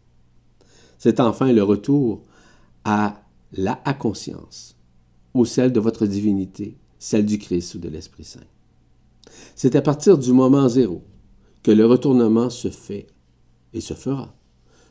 C'est 1.03 1.19
enfin 1.19 1.53
le 1.53 1.65
retour 1.65 2.23
à 2.85 3.25
la 3.55 3.75
conscience, 3.99 4.77
ou 5.35 5.45
celle 5.45 5.73
de 5.73 5.81
votre 5.81 6.07
divinité, 6.07 6.77
celle 7.01 7.27
du 7.27 7.41
Christ 7.41 7.75
ou 7.75 7.79
de 7.81 7.89
l'Esprit 7.89 8.23
Saint. 8.23 8.47
C'est 9.57 9.75
à 9.75 9.83
partir 9.83 10.17
du 10.17 10.33
moment 10.33 10.69
zéro 10.69 11.03
que 11.65 11.73
le 11.73 11.87
retournement 11.87 12.51
se 12.51 12.71
fait 12.71 13.09
et 13.73 13.81
se 13.81 13.95
fera, 13.95 14.33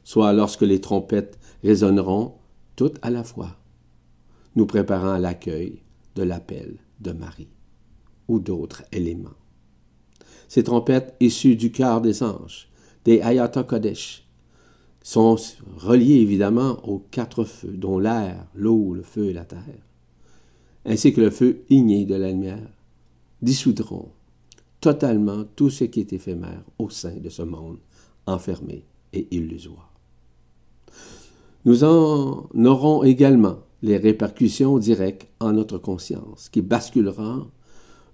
soit 0.04 0.34
lorsque 0.34 0.64
les 0.64 0.82
trompettes 0.82 1.40
résonneront 1.64 2.34
tout 2.76 2.92
à 3.02 3.10
la 3.10 3.24
fois, 3.24 3.56
nous 4.58 4.66
préparant 4.66 5.14
à 5.14 5.20
l'accueil 5.20 5.82
de 6.16 6.24
l'appel 6.24 6.76
de 7.00 7.14
Marie 7.14 7.48
ou 8.28 8.42
d'autres 8.42 8.84
éléments. 8.92 9.30
Ces 10.50 10.64
trompettes 10.64 11.16
issues 11.22 11.56
du 11.56 11.72
cœur 11.72 12.02
des 12.02 12.22
anges, 12.22 12.68
des 13.06 13.22
Ayatollah 13.22 13.66
Kodesh, 13.66 14.21
sont 15.02 15.36
reliées 15.78 16.22
évidemment 16.22 16.78
aux 16.88 17.00
quatre 17.00 17.44
feux, 17.44 17.74
dont 17.74 18.00
l'air, 18.00 18.46
l'eau, 18.56 18.94
le 18.94 19.02
feu 19.02 19.30
et 19.30 19.34
la 19.34 19.46
terre, 19.46 19.86
ainsi 20.86 21.14
que 21.14 21.22
le 21.22 21.32
feu 21.32 21.64
igné 21.70 22.06
de 22.06 22.16
la 22.16 22.30
lumière, 22.32 22.70
dissoudront 23.42 24.10
totalement 24.80 25.44
tout 25.56 25.70
ce 25.70 25.84
qui 25.86 26.00
est 26.00 26.14
éphémère 26.14 26.64
au 26.80 26.90
sein 26.90 27.16
de 27.16 27.30
ce 27.30 27.44
monde 27.44 27.78
enfermé 28.26 28.86
et 29.14 29.28
illusoire. 29.32 29.92
Nous 31.66 31.84
en 31.84 32.48
aurons 32.56 33.04
également 33.04 33.60
les 33.84 33.98
répercussions 33.98 34.78
directes 34.78 35.28
en 35.40 35.54
notre 35.54 35.78
conscience, 35.78 36.50
qui 36.50 36.62
basculera 36.62 37.48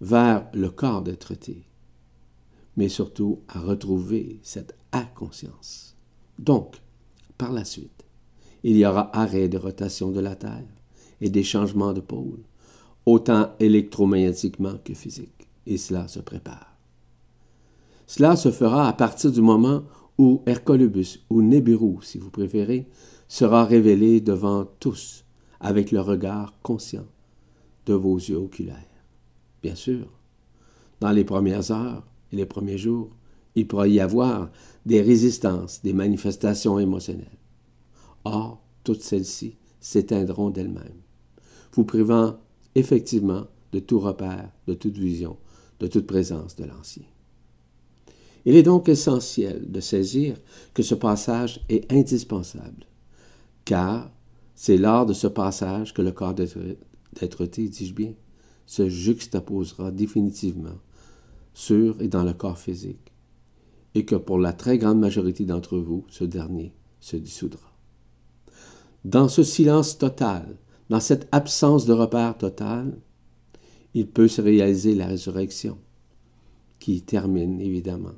vers 0.02 0.48
le 0.54 0.70
corps 0.70 1.02
des 1.02 1.18
traités, 1.18 1.64
mais 2.76 2.90
surtout 2.90 3.40
à 3.48 3.60
retrouver 3.60 4.40
cette 4.44 4.76
inconscience. 4.92 5.87
Donc, 6.40 6.76
par 7.38 7.52
la 7.52 7.66
suite, 7.66 8.06
il 8.64 8.78
y 8.78 8.86
aura 8.86 9.16
arrêt 9.18 9.50
de 9.50 9.58
rotation 9.58 10.12
de 10.12 10.20
la 10.20 10.36
Terre 10.36 10.68
et 11.22 11.30
des 11.30 11.44
changements 11.44 11.94
de 11.94 12.02
pôle, 12.02 12.40
autant 13.06 13.52
électromagnétiquement 13.60 14.76
que 14.84 14.94
physique, 14.94 15.48
et 15.66 15.78
cela 15.78 16.08
se 16.08 16.20
prépare. 16.20 16.76
Cela 18.06 18.36
se 18.36 18.52
fera 18.52 18.88
à 18.88 18.94
partir 18.94 19.32
du 19.32 19.42
moment 19.42 19.84
où 20.18 20.42
Hercolubus, 20.46 21.20
ou 21.30 21.42
Nibiru 21.42 21.98
si 22.02 22.18
vous 22.18 22.30
préférez, 22.30 22.88
sera 23.28 23.66
révélé 23.66 24.22
devant 24.22 24.66
tous 24.80 25.26
avec 25.60 25.92
le 25.92 26.02
regard 26.02 26.54
conscient 26.62 27.06
de 27.86 27.94
vos 27.94 28.18
yeux 28.18 28.38
oculaires. 28.38 28.76
Bien 29.62 29.76
sûr, 29.76 30.08
dans 31.00 31.12
les 31.12 31.24
premières 31.24 31.72
heures 31.72 32.04
et 32.32 32.36
les 32.36 32.46
premiers 32.46 32.78
jours, 32.78 33.10
il 33.56 33.68
pourra 33.68 33.88
y 33.88 34.00
avoir 34.00 34.50
des 34.88 35.02
résistances, 35.02 35.82
des 35.84 35.92
manifestations 35.92 36.80
émotionnelles. 36.80 37.38
Or, 38.24 38.64
toutes 38.86 39.02
celles-ci 39.02 39.58
s'éteindront 39.82 40.50
d'elles-mêmes, 40.50 41.02
vous 41.74 41.84
privant 41.84 42.38
effectivement 42.74 43.48
de 43.74 43.80
tout 43.80 44.00
repère, 44.00 44.50
de 44.66 44.74
toute 44.74 44.98
vision, 44.98 45.36
de 45.82 45.88
toute 45.88 46.08
présence 46.08 46.56
de 46.56 46.64
l'ancien. 46.64 47.04
Il 48.46 48.56
est 48.56 48.64
donc 48.64 48.88
essentiel 48.88 49.70
de 49.70 49.82
saisir 49.82 50.38
que 50.74 50.84
ce 50.84 50.96
passage 50.96 51.60
est 51.68 51.92
indispensable, 51.92 52.88
car 53.66 54.10
c'est 54.56 54.78
lors 54.78 55.06
de 55.06 55.14
ce 55.14 55.28
passage 55.28 55.94
que 55.94 56.02
le 56.02 56.14
corps 56.14 56.34
d'être-té, 56.34 57.68
dis-je 57.68 57.94
bien, 57.94 58.14
se 58.66 58.88
juxtaposera 58.88 59.92
définitivement 59.92 60.80
sur 61.54 62.02
et 62.02 62.08
dans 62.08 62.24
le 62.24 62.34
corps 62.34 62.58
physique, 62.58 63.12
et 63.98 64.06
que 64.06 64.16
pour 64.16 64.38
la 64.38 64.54
très 64.54 64.78
grande 64.78 65.00
majorité 65.00 65.44
d'entre 65.44 65.80
vous, 65.80 66.06
ce 66.08 66.24
dernier 66.24 66.72
se 67.00 67.18
dissoudra. 67.18 67.74
Dans 69.04 69.28
ce 69.28 69.42
silence 69.42 69.98
total, 69.98 70.56
dans 70.92 71.00
cette 71.00 71.28
absence 71.32 71.86
de 71.88 71.94
repère 71.94 72.38
total, 72.38 72.96
il 73.96 74.08
peut 74.08 74.28
se 74.28 74.40
réaliser 74.40 74.94
la 74.94 75.08
résurrection, 75.08 75.80
qui 76.80 77.02
termine 77.02 77.60
évidemment 77.60 78.14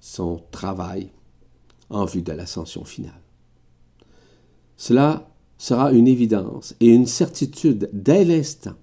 son 0.00 0.42
travail 0.50 1.10
en 1.88 2.04
vue 2.04 2.20
de 2.20 2.32
l'ascension 2.32 2.84
finale. 2.84 3.22
Cela 4.76 5.30
sera 5.56 5.92
une 5.92 6.08
évidence 6.08 6.74
et 6.80 6.88
une 6.88 7.06
certitude 7.06 7.88
dès 7.94 8.26
l'instant 8.26 8.76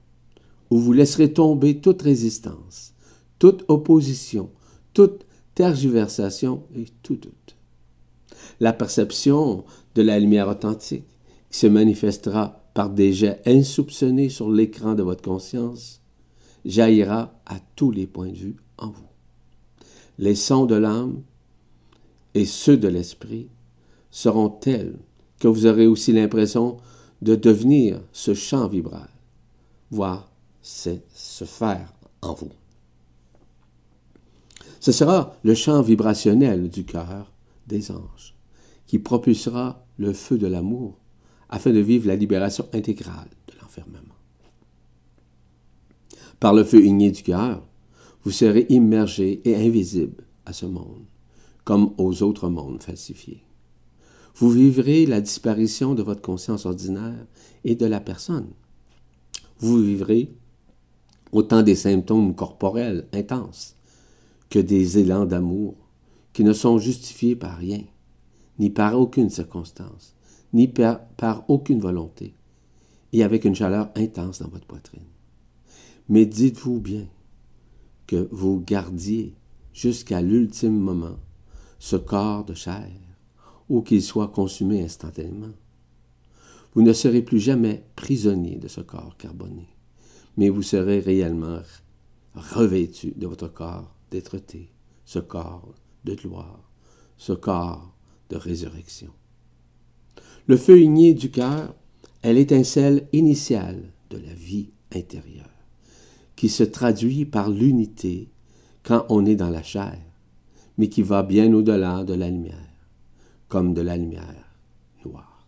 où 0.71 0.80
vous 0.80 0.93
laisserez 0.93 1.32
tomber 1.32 1.80
toute 1.80 2.01
résistance, 2.01 2.95
toute 3.38 3.65
opposition, 3.67 4.49
toute 4.95 5.27
tergiversation 5.58 6.63
et 6.76 6.86
tout 7.04 7.15
doute. 7.15 7.56
La 8.60 8.74
perception 8.74 9.65
de 9.96 10.02
la 10.02 10.20
lumière 10.20 10.48
authentique 10.48 11.06
qui 11.50 11.60
se 11.60 11.67
manifestera 11.67 12.63
par 12.74 12.89
des 12.89 13.12
jets 13.12 13.41
insoupçonnés 13.46 14.30
sur 14.30 14.52
l'écran 14.52 14.93
de 14.93 15.04
votre 15.04 15.24
conscience 15.24 16.02
jaillira 16.63 17.34
à 17.46 17.60
tous 17.76 17.91
les 17.91 18.08
points 18.08 18.30
de 18.30 18.38
vue 18.38 18.56
en 18.78 18.91
vous 18.91 19.08
les 20.20 20.36
sons 20.36 20.65
de 20.65 20.76
l'âme 20.76 21.22
et 22.34 22.46
ceux 22.46 22.78
de 22.78 22.88
l'esprit 22.88 23.50
seront 24.12 24.50
tels 24.50 24.98
que 25.39 25.48
vous 25.48 25.65
aurez 25.65 25.88
aussi 25.88 26.12
l'impression 26.12 26.78
de 27.22 27.36
devenir 27.36 28.02
ce 28.12 28.34
chant 28.34 28.67
vibral, 28.67 29.10
voire 29.91 30.32
c'est 30.62 31.04
se 31.13 31.46
faire 31.46 31.93
en 32.22 32.34
vous. 32.34 32.52
Ce 34.80 34.92
sera 34.92 35.36
le 35.44 35.56
chant 35.56 35.82
vibrationnel 35.82 36.70
du 36.70 36.86
cœur 36.86 37.32
des 37.68 37.92
anges 37.92 38.36
qui 38.86 39.00
propulsera 39.00 39.86
le 39.98 40.13
feu 40.13 40.38
de 40.38 40.48
l'amour 40.48 40.98
afin 41.50 41.72
de 41.72 41.80
vivre 41.80 42.08
la 42.08 42.16
libération 42.16 42.68
intégrale 42.74 43.30
de 43.48 43.54
l'enfermement. 43.62 44.16
Par 46.40 46.54
le 46.54 46.63
feu 46.63 46.86
igné 46.86 47.12
du 47.12 47.24
cœur, 47.24 47.68
vous 48.24 48.32
serez 48.32 48.66
immergé 48.70 49.42
et 49.46 49.56
invisible 49.56 50.24
à 50.46 50.54
ce 50.54 50.66
monde, 50.66 51.06
comme 51.63 51.94
aux 51.98 52.24
autres 52.24 52.50
mondes 52.50 52.84
falsifiés. 52.84 53.44
Vous 54.36 54.52
vivrez 54.52 55.06
la 55.06 55.20
disparition 55.20 55.96
de 55.96 56.04
votre 56.04 56.22
conscience 56.22 56.66
ordinaire 56.66 57.26
et 57.63 57.76
de 57.76 57.86
la 57.86 58.00
personne. 58.00 58.50
Vous 59.60 59.82
vivrez 59.82 60.32
autant 61.32 61.63
des 61.63 61.76
symptômes 61.76 62.36
corporels 62.36 63.08
intenses 63.13 63.77
que 64.49 64.60
des 64.60 64.97
élans 64.99 65.25
d'amour 65.25 65.75
qui 66.33 66.43
ne 66.43 66.53
sont 66.53 66.77
justifiés 66.77 67.36
par 67.36 67.57
rien, 67.57 67.81
ni 68.60 68.69
par 68.69 68.99
aucune 68.99 69.29
circonstance, 69.29 70.15
ni 70.53 70.67
par, 70.67 71.05
par 71.17 71.49
aucune 71.49 71.79
volonté, 71.79 72.33
et 73.13 73.23
avec 73.23 73.45
une 73.45 73.55
chaleur 73.55 73.89
intense 73.95 74.41
dans 74.41 74.49
votre 74.49 74.67
poitrine. 74.67 75.01
Mais 76.10 76.25
dites-vous 76.25 76.79
bien, 76.79 77.07
que 78.05 78.29
vous 78.31 78.63
gardiez 78.65 79.36
jusqu'à 79.73 80.21
l'ultime 80.21 80.79
moment 80.79 81.17
ce 81.79 81.97
corps 81.97 82.45
de 82.45 82.53
chair, 82.53 82.89
ou 83.69 83.81
qu'il 83.81 84.01
soit 84.01 84.29
consumé 84.29 84.81
instantanément. 84.81 85.51
Vous 86.73 86.81
ne 86.81 86.93
serez 86.93 87.21
plus 87.21 87.39
jamais 87.39 87.83
prisonnier 87.95 88.55
de 88.55 88.67
ce 88.67 88.81
corps 88.81 89.17
carboné, 89.17 89.67
mais 90.38 90.49
vous 90.49 90.62
serez 90.62 90.99
réellement 90.99 91.60
revêtu 92.33 93.13
de 93.15 93.27
votre 93.27 93.47
corps 93.47 93.96
d'être-té, 94.12 94.70
ce 95.06 95.20
corps 95.20 95.74
de 96.04 96.15
gloire, 96.15 96.70
ce 97.17 97.34
corps 97.34 97.93
de 98.30 98.38
résurrection. 98.38 99.12
Le 100.48 100.58
feu 100.58 100.82
igné 100.82 101.13
du 101.13 101.30
cœur 101.30 101.76
est 102.24 102.34
l'étincelle 102.34 103.08
initiale 103.13 103.91
de 104.10 104.17
la 104.17 104.34
vie 104.34 104.70
intérieure 104.96 105.50
qui 106.38 106.50
se 106.50 106.63
traduit 106.63 107.26
par 107.26 107.50
l'unité 107.50 108.30
quand 108.84 109.06
on 109.10 109.26
est 109.26 109.36
dans 109.36 109.50
la 109.50 109.63
chair, 109.63 109.98
mais 110.78 110.88
qui 110.88 111.02
va 111.02 111.24
bien 111.24 111.52
au-delà 111.54 112.04
de 112.06 112.13
la 112.13 112.30
lumière, 112.30 112.56
comme 113.50 113.74
de 113.74 113.82
la 113.82 113.98
lumière 113.98 114.56
noire. 115.04 115.46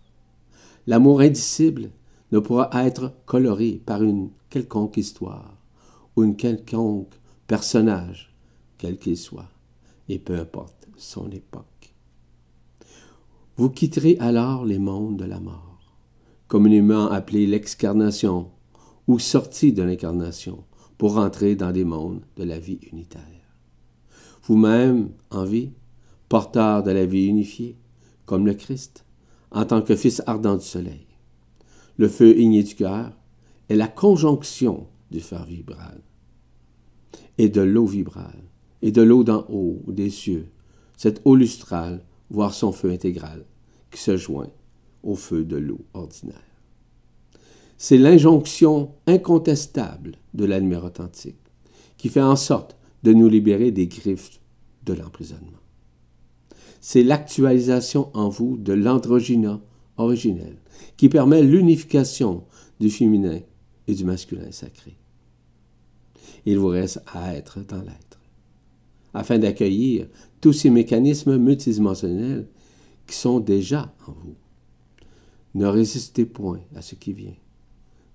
L'amour 0.88 1.22
indicible 1.22 1.92
ne 2.32 2.40
pourra 2.40 2.70
être 2.86 3.14
coloré 3.26 3.82
par 3.86 4.04
une 4.04 4.32
quelconque 4.50 4.98
histoire 4.98 5.56
ou 6.16 6.24
une 6.24 6.36
quelconque 6.36 7.14
personnage, 7.48 8.29
quel 8.80 8.98
qu'il 8.98 9.18
soit, 9.18 9.52
et 10.08 10.18
peu 10.18 10.40
importe 10.40 10.88
son 10.98 11.30
époque. 11.30 11.94
Vous 13.58 13.70
quitterez 13.70 14.18
alors 14.20 14.66
les 14.66 14.80
mondes 14.80 15.18
de 15.18 15.26
la 15.26 15.40
mort, 15.40 15.80
communément 16.48 17.12
appelés 17.12 17.46
l'excarnation 17.46 18.50
ou 19.08 19.20
sortie 19.20 19.74
de 19.74 19.84
l'incarnation, 19.84 20.64
pour 20.98 21.18
entrer 21.18 21.56
dans 21.56 21.72
des 21.72 21.86
mondes 21.86 22.22
de 22.36 22.44
la 22.44 22.60
vie 22.60 22.80
unitaire. 22.92 23.22
Vous-même, 24.44 25.12
en 25.30 25.46
vie, 25.46 25.72
porteur 26.28 26.84
de 26.84 26.92
la 26.92 27.06
vie 27.06 27.28
unifiée, 27.28 27.78
comme 28.26 28.46
le 28.46 28.54
Christ, 28.54 29.06
en 29.52 29.66
tant 29.66 29.82
que 29.82 29.96
Fils 29.96 30.22
ardent 30.26 30.58
du 30.58 30.66
soleil. 30.66 31.08
Le 31.98 32.08
feu 32.08 32.38
igné 32.38 32.64
du 32.64 32.76
cœur 32.76 33.12
est 33.68 33.76
la 33.76 33.88
conjonction 33.88 34.88
du 35.12 35.20
fer 35.20 35.46
vibral 35.46 36.02
et 37.38 37.50
de 37.50 37.62
l'eau 37.62 37.86
vibrale 37.86 38.49
et 38.82 38.92
de 38.92 39.02
l'eau 39.02 39.24
d'en 39.24 39.46
haut 39.50 39.82
des 39.88 40.10
cieux, 40.10 40.50
cette 40.98 41.22
eau 41.26 41.36
lustrale, 41.36 42.04
voire 42.30 42.54
son 42.54 42.72
feu 42.72 42.92
intégral, 42.92 43.46
qui 43.92 44.00
se 44.00 44.18
joint 44.18 44.50
au 45.04 45.16
feu 45.16 45.44
de 45.44 45.58
l'eau 45.58 45.82
ordinaire. 45.94 46.36
C'est 47.78 47.98
l'injonction 47.98 48.92
incontestable 49.08 50.18
de 50.34 50.46
la 50.46 50.60
authentique 50.84 51.38
qui 51.98 52.10
fait 52.10 52.22
en 52.22 52.36
sorte 52.36 52.78
de 53.04 53.14
nous 53.14 53.30
libérer 53.30 53.72
des 53.72 53.88
griffes 53.88 54.40
de 54.86 54.94
l'emprisonnement. 54.94 55.60
C'est 56.82 57.04
l'actualisation 57.04 58.10
en 58.14 58.30
vous 58.30 58.58
de 58.58 58.74
l'androgyna 58.74 59.62
originel 59.98 60.58
qui 60.98 61.10
permet 61.10 61.42
l'unification 61.42 62.44
du 62.80 62.90
féminin 62.90 63.40
et 63.88 63.96
du 63.96 64.06
masculin 64.06 64.52
sacré. 64.52 64.98
Il 66.46 66.58
vous 66.58 66.68
reste 66.68 67.02
à 67.14 67.36
être 67.36 67.60
dans 67.66 67.82
l'être, 67.82 68.19
afin 69.14 69.40
d'accueillir 69.40 70.08
tous 70.42 70.54
ces 70.54 70.70
mécanismes 70.70 71.38
multidimensionnels 71.38 72.48
qui 73.08 73.16
sont 73.16 73.40
déjà 73.40 73.94
en 74.08 74.12
vous. 74.12 74.36
Ne 75.56 75.66
résistez 75.66 76.26
point 76.26 76.62
à 76.76 76.82
ce 76.82 76.96
qui 76.96 77.14
vient. 77.14 77.36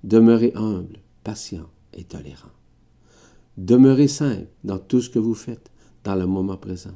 Demeurez 0.04 0.52
humble, 0.54 1.00
patient 1.24 1.68
et 1.92 2.04
tolérant. 2.04 2.52
Demeurez 3.56 4.08
simple 4.08 4.46
dans 4.62 4.78
tout 4.78 5.00
ce 5.00 5.10
que 5.10 5.18
vous 5.18 5.34
faites 5.34 5.70
dans 6.04 6.14
le 6.14 6.26
moment 6.26 6.56
présent. 6.56 6.94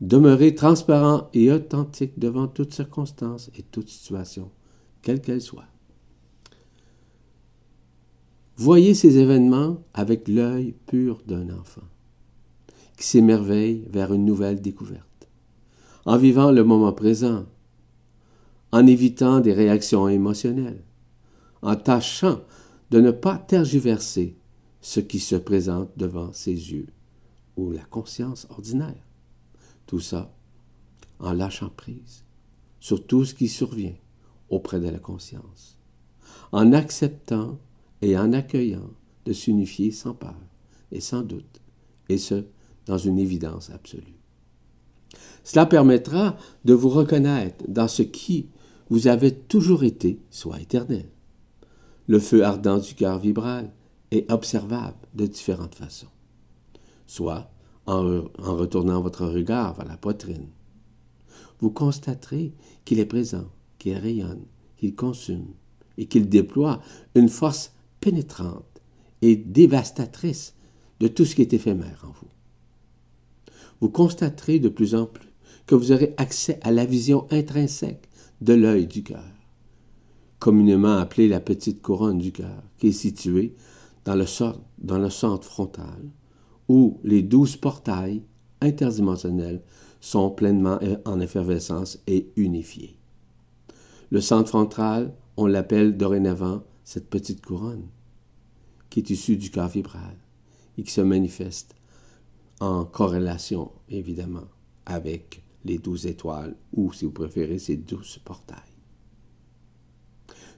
Demeurez 0.00 0.54
transparent 0.54 1.28
et 1.34 1.52
authentique 1.52 2.18
devant 2.18 2.48
toute 2.48 2.72
circonstance 2.72 3.50
et 3.54 3.62
toute 3.62 3.88
situation, 3.88 4.50
quelle 5.02 5.20
qu'elle 5.20 5.42
soit. 5.42 5.66
Voyez 8.56 8.94
ces 8.94 9.18
événements 9.18 9.82
avec 9.94 10.26
l'œil 10.28 10.74
pur 10.86 11.22
d'un 11.26 11.50
enfant 11.50 11.82
s'émerveille 13.02 13.86
vers 13.90 14.12
une 14.12 14.24
nouvelle 14.24 14.60
découverte. 14.60 15.28
En 16.06 16.16
vivant 16.16 16.50
le 16.50 16.64
moment 16.64 16.92
présent 16.92 17.46
en 18.72 18.86
évitant 18.86 19.40
des 19.40 19.52
réactions 19.52 20.08
émotionnelles, 20.08 20.84
en 21.62 21.76
tâchant 21.76 22.40
de 22.90 23.00
ne 23.00 23.10
pas 23.10 23.36
tergiverser 23.36 24.36
ce 24.80 25.00
qui 25.00 25.18
se 25.18 25.36
présente 25.36 25.90
devant 25.96 26.32
ses 26.32 26.72
yeux 26.72 26.88
ou 27.56 27.70
la 27.70 27.82
conscience 27.84 28.46
ordinaire. 28.50 29.06
Tout 29.86 30.00
ça 30.00 30.32
en 31.18 31.32
lâchant 31.32 31.70
prise 31.76 32.24
sur 32.78 33.06
tout 33.06 33.24
ce 33.24 33.34
qui 33.34 33.48
survient 33.48 33.96
auprès 34.48 34.80
de 34.80 34.88
la 34.88 34.98
conscience, 34.98 35.76
en 36.50 36.72
acceptant 36.72 37.58
et 38.02 38.16
en 38.16 38.32
accueillant 38.32 38.90
de 39.26 39.32
s'unifier 39.32 39.90
sans 39.90 40.14
peur 40.14 40.40
et 40.90 41.00
sans 41.00 41.22
doute, 41.22 41.60
et 42.08 42.18
ce, 42.18 42.46
dans 42.86 42.98
une 42.98 43.18
évidence 43.18 43.70
absolue. 43.70 44.20
Cela 45.44 45.66
permettra 45.66 46.36
de 46.64 46.74
vous 46.74 46.88
reconnaître 46.88 47.64
dans 47.68 47.88
ce 47.88 48.02
qui 48.02 48.48
vous 48.90 49.06
avez 49.06 49.32
toujours 49.32 49.84
été, 49.84 50.20
soit 50.30 50.60
éternel. 50.60 51.08
Le 52.06 52.18
feu 52.18 52.44
ardent 52.44 52.78
du 52.78 52.94
cœur 52.94 53.18
vibral 53.18 53.72
est 54.10 54.30
observable 54.30 54.98
de 55.14 55.26
différentes 55.26 55.76
façons, 55.76 56.08
soit 57.06 57.50
en, 57.86 58.22
retournant 58.38 59.00
votre 59.00 59.26
regard 59.26 59.74
vers 59.74 59.86
la 59.86 59.96
poitrine. 59.96 60.48
Vous 61.60 61.70
constaterez 61.70 62.52
qu'il 62.84 62.98
est 62.98 63.06
présent, 63.06 63.46
qu'il 63.78 63.96
rayonne, 63.96 64.44
qu'il 64.76 64.94
consume 64.94 65.46
et 65.96 66.06
qu'il 66.06 66.28
déploie 66.28 66.80
une 67.14 67.28
force 67.28 67.72
pénétrante 68.00 68.80
et 69.22 69.36
dévastatrice 69.36 70.54
de 70.98 71.08
tout 71.08 71.24
ce 71.24 71.34
qui 71.34 71.42
est 71.42 71.52
éphémère 71.52 72.04
en 72.04 72.12
vous. 72.12 72.28
Vous 73.80 73.88
constaterez 73.88 74.58
de 74.58 74.68
plus 74.68 74.94
en 74.94 75.06
plus 75.06 75.30
que 75.66 75.74
vous 75.74 75.92
aurez 75.92 76.14
accès 76.16 76.58
à 76.62 76.70
la 76.70 76.84
vision 76.84 77.26
intrinsèque 77.30 78.08
de 78.40 78.54
l'œil 78.54 78.86
du 78.86 79.02
cœur, 79.02 79.24
communément 80.38 80.96
appelée 80.96 81.28
la 81.28 81.40
petite 81.40 81.82
couronne 81.82 82.18
du 82.18 82.32
cœur, 82.32 82.62
qui 82.78 82.88
est 82.88 82.92
située 82.92 83.54
dans 84.04 84.16
le, 84.16 84.26
centre 85.10 85.46
frontal, 85.46 86.10
où 86.68 86.98
les 87.04 87.22
douze 87.22 87.56
portails 87.56 88.22
interdimensionnels 88.60 89.62
sont 90.00 90.30
pleinement 90.30 90.78
en 91.04 91.20
effervescence 91.20 91.98
et 92.06 92.30
unifiés. 92.36 92.96
Le 94.10 94.20
centre 94.20 94.48
frontal, 94.48 95.14
on 95.36 95.46
l'appelle 95.46 95.96
dorénavant 95.96 96.62
cette 96.84 97.08
petite 97.08 97.44
couronne, 97.44 97.86
qui 98.88 99.00
est 99.00 99.10
issue 99.10 99.36
du 99.36 99.50
cœur 99.50 99.68
vibral 99.68 100.16
et 100.76 100.82
qui 100.82 100.90
se 100.90 101.00
manifeste 101.00 101.74
en 102.60 102.84
corrélation, 102.84 103.72
évidemment, 103.88 104.48
avec 104.86 105.42
les 105.64 105.78
douze 105.78 106.06
étoiles 106.06 106.54
ou, 106.74 106.92
si 106.92 107.04
vous 107.04 107.10
préférez, 107.10 107.58
ces 107.58 107.76
douze 107.76 108.18
portails. 108.24 108.58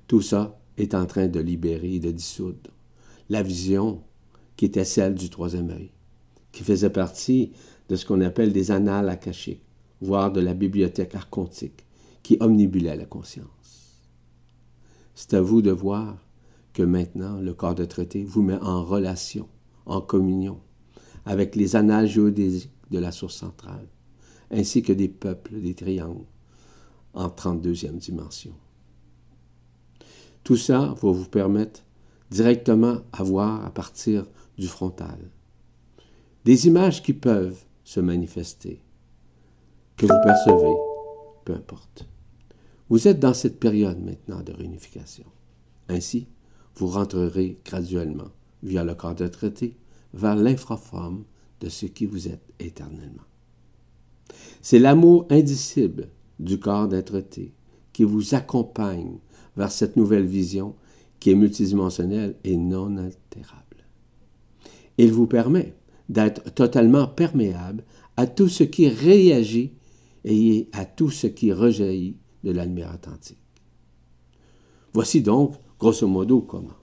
Tout 0.07 0.21
ça 0.21 0.59
est 0.77 0.95
en 0.95 1.07
train 1.07 1.29
de 1.29 1.41
libérer 1.41 1.95
et 1.95 2.01
de 2.01 2.11
dissoudre 2.11 2.71
la 3.29 3.43
vision 3.43 4.03
qui 4.57 4.67
était 4.67 4.85
celle 4.85 5.15
du 5.15 5.31
troisième 5.31 5.71
œil, 5.71 5.91
qui 6.51 6.63
faisait 6.63 6.91
partie 6.91 7.53
de 7.89 7.97
ce 7.97 8.05
qu'on 8.05 8.21
appelle 8.21 8.53
des 8.53 8.71
annales 8.71 9.09
akashiques, 9.09 9.63
voire 10.01 10.33
de 10.33 10.41
la 10.41 10.55
bibliothèque 10.55 11.15
archontique, 11.15 11.87
qui 12.23 12.37
omnibulait 12.41 12.97
la 12.97 13.07
conscience. 13.07 14.03
C'est 15.15 15.35
à 15.35 15.41
vous 15.41 15.63
de 15.63 15.71
voir 15.71 16.19
que 16.73 16.83
maintenant 16.83 17.41
le 17.41 17.55
corps 17.55 17.75
de 17.75 17.85
traité 17.85 18.25
vous 18.25 18.43
met 18.43 18.59
en 18.61 18.83
relation, 18.85 19.49
en 19.87 20.01
communion, 20.01 20.61
avec 21.25 21.57
les 21.57 21.77
annales 21.77 22.07
géodésiques 22.07 22.71
de 22.91 22.99
la 22.99 23.13
source 23.13 23.37
centrale, 23.37 23.87
ainsi 24.51 24.83
que 24.83 24.93
des 24.93 25.09
peuples 25.09 25.61
des 25.61 25.75
triangles 25.75 26.27
en 27.15 27.29
32e 27.29 27.99
dimension. 27.99 28.55
Tout 30.45 30.57
ça 30.57 30.95
va 31.01 31.11
vous 31.11 31.29
permettre 31.29 31.85
directement 32.31 32.99
à 33.13 33.23
voir 33.23 33.65
à 33.65 33.71
partir 33.71 34.27
du 34.59 34.67
frontal. 34.67 35.19
Des 36.45 36.67
images 36.67 37.03
qui 37.03 37.13
peuvent 37.13 37.65
se 37.85 38.01
manifester, 38.01 38.83
que 39.97 40.07
vous 40.07 40.21
percevez, 40.25 40.75
peu 41.45 41.55
importe. 41.55 42.07
Vous 42.89 43.07
êtes 43.07 43.21
dans 43.21 43.35
cette 43.35 43.61
période 43.61 44.03
maintenant 44.03 44.43
de 44.43 44.53
réunification. 44.53 45.27
Ainsi, 45.89 46.27
vous 46.77 46.89
rentrerez 46.89 47.59
graduellement, 47.65 48.31
via 48.63 48.85
le 48.85 48.95
corps 48.95 49.15
de 49.15 49.29
traité, 49.29 49.77
vers 50.15 50.37
l'infraforme 50.37 51.25
de 51.61 51.69
ce 51.69 51.87
qui 51.87 52.07
vous 52.07 52.29
êtes 52.29 52.45
éternellement. 52.59 53.23
C'est 54.61 54.79
l'amour 54.79 55.27
indicible 55.31 56.09
du 56.39 56.59
corps 56.59 56.89
d'être 56.89 57.23
qui 57.93 58.05
vous 58.05 58.35
accompagne 58.35 59.19
vers 59.57 59.71
cette 59.71 59.97
nouvelle 59.97 60.27
vision 60.27 60.75
qui 61.21 61.31
est 61.31 61.37
multidimensionnelle 61.37 62.37
et 62.45 62.57
non 62.57 62.97
altérable. 62.97 63.63
Il 64.99 65.13
vous 65.13 65.27
permet 65.27 65.75
d'être 66.09 66.53
totalement 66.55 67.07
perméable 67.07 67.85
à 68.17 68.27
tout 68.27 68.49
ce 68.49 68.65
qui 68.65 68.89
réagit 68.89 69.73
et 70.25 70.69
à 70.73 70.85
tout 70.85 71.11
ce 71.11 71.27
qui 71.27 71.53
rejaillit 71.53 72.17
de 72.45 72.51
la 72.51 72.65
lumière 72.65 72.93
authentique. 72.95 73.39
Voici 74.93 75.23
donc, 75.23 75.55
grosso 75.79 76.07
modo, 76.07 76.43
comment. 76.43 76.77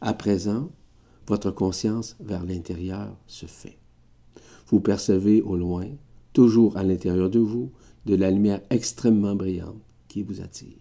À 0.00 0.14
présent, 0.14 0.70
votre 1.26 1.50
conscience 1.50 2.16
vers 2.20 2.44
l'intérieur 2.44 3.16
se 3.26 3.46
fait. 3.46 3.78
Vous 4.68 4.80
percevez 4.80 5.42
au 5.42 5.56
loin, 5.56 5.86
toujours 6.32 6.76
à 6.76 6.82
l'intérieur 6.82 7.30
de 7.30 7.38
vous, 7.38 7.70
de 8.06 8.14
la 8.14 8.30
lumière 8.30 8.60
extrêmement 8.70 9.34
brillante 9.34 9.80
qui 10.08 10.22
vous 10.22 10.40
attire. 10.40 10.76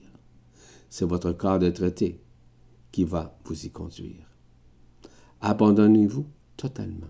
C'est 0.90 1.06
votre 1.06 1.32
corps 1.32 1.60
de 1.60 1.70
traité 1.70 2.20
qui 2.92 3.04
va 3.04 3.38
vous 3.46 3.66
y 3.66 3.70
conduire. 3.70 4.30
Abandonnez-vous 5.42 6.26
totalement. 6.58 7.08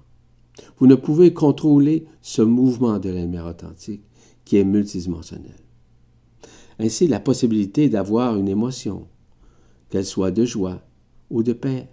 Vous 0.78 0.88
ne 0.88 0.96
pouvez 0.96 1.34
contrôler 1.34 2.06
ce 2.22 2.42
mouvement 2.42 3.00
de 3.00 3.10
la 3.10 3.22
lumière 3.22 3.48
authentique 3.48 4.04
qui 4.46 4.58
est 4.58 4.64
multidimensionnel. 4.64 5.56
Ainsi, 6.80 7.08
la 7.08 7.20
possibilité 7.20 7.90
d'avoir 7.90 8.36
une 8.38 8.48
émotion, 8.48 9.08
qu'elle 9.90 10.06
soit 10.06 10.32
de 10.32 10.46
joie 10.46 10.82
ou 11.30 11.44
de 11.44 11.54
paix 11.54 11.90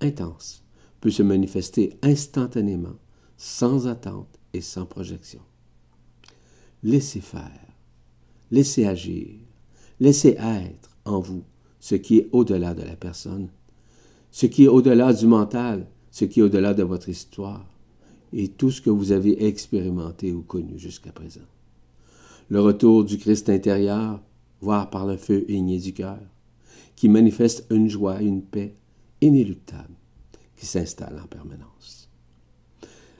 intense, 0.00 0.63
peut 1.04 1.10
se 1.10 1.22
manifester 1.22 1.98
instantanément, 2.00 2.96
sans 3.36 3.88
attente 3.88 4.40
et 4.54 4.62
sans 4.62 4.86
projection. 4.86 5.40
Laissez 6.82 7.20
faire, 7.20 7.76
laissez 8.50 8.86
agir, 8.86 9.28
laissez 10.00 10.38
être 10.38 10.96
en 11.04 11.20
vous 11.20 11.44
ce 11.78 11.94
qui 11.96 12.16
est 12.16 12.30
au-delà 12.32 12.72
de 12.72 12.80
la 12.80 12.96
personne, 12.96 13.50
ce 14.30 14.46
qui 14.46 14.64
est 14.64 14.68
au-delà 14.68 15.12
du 15.12 15.26
mental, 15.26 15.86
ce 16.10 16.24
qui 16.24 16.40
est 16.40 16.42
au-delà 16.42 16.72
de 16.72 16.84
votre 16.84 17.10
histoire 17.10 17.66
et 18.32 18.48
tout 18.48 18.70
ce 18.70 18.80
que 18.80 18.88
vous 18.88 19.12
avez 19.12 19.44
expérimenté 19.44 20.32
ou 20.32 20.40
connu 20.40 20.78
jusqu'à 20.78 21.12
présent. 21.12 21.48
Le 22.48 22.62
retour 22.62 23.04
du 23.04 23.18
Christ 23.18 23.50
intérieur, 23.50 24.22
voire 24.62 24.88
par 24.88 25.06
le 25.06 25.18
feu 25.18 25.44
aigné 25.50 25.78
du 25.78 25.92
cœur, 25.92 26.22
qui 26.96 27.10
manifeste 27.10 27.66
une 27.68 27.90
joie, 27.90 28.22
une 28.22 28.40
paix 28.40 28.74
inéluctable, 29.20 29.92
s'installe 30.64 31.20
en 31.22 31.26
permanence. 31.26 32.10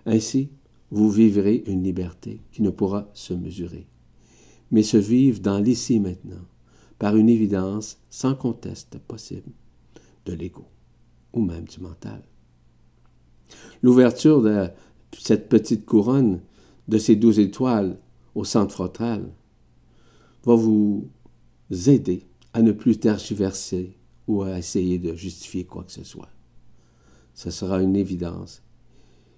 Ainsi, 0.06 0.50
vous 0.90 1.10
vivrez 1.10 1.64
une 1.66 1.82
liberté 1.82 2.40
qui 2.52 2.62
ne 2.62 2.70
pourra 2.70 3.10
se 3.14 3.34
mesurer, 3.34 3.86
mais 4.70 4.82
se 4.82 4.96
vivre 4.96 5.40
dans 5.40 5.58
l'ici 5.58 5.98
maintenant, 5.98 6.44
par 6.98 7.16
une 7.16 7.28
évidence 7.28 7.98
sans 8.10 8.34
conteste 8.34 8.98
possible 8.98 9.50
de 10.26 10.32
l'ego 10.32 10.66
ou 11.32 11.42
même 11.42 11.64
du 11.64 11.80
mental. 11.80 12.22
L'ouverture 13.82 14.40
de 14.40 14.68
cette 15.18 15.48
petite 15.48 15.84
couronne 15.84 16.40
de 16.88 16.98
ces 16.98 17.16
douze 17.16 17.38
étoiles 17.38 17.98
au 18.34 18.44
centre 18.44 18.72
frontal 18.74 19.32
va 20.44 20.54
vous 20.54 21.08
aider 21.70 22.26
à 22.52 22.62
ne 22.62 22.72
plus 22.72 22.98
tergiverser 22.98 23.96
ou 24.26 24.42
à 24.42 24.58
essayer 24.58 24.98
de 24.98 25.14
justifier 25.14 25.64
quoi 25.64 25.84
que 25.84 25.92
ce 25.92 26.04
soit 26.04 26.33
ce 27.34 27.50
sera 27.50 27.82
une 27.82 27.96
évidence 27.96 28.62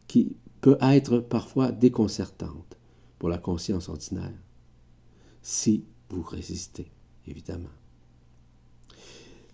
qui 0.07 0.37
peut 0.61 0.79
être 0.81 1.19
parfois 1.19 1.73
déconcertante 1.73 2.77
pour 3.19 3.29
la 3.29 3.39
conscience 3.39 3.89
ordinaire, 3.89 4.39
si 5.43 5.85
vous 6.11 6.23
résistez, 6.23 6.91
évidemment. 7.27 7.71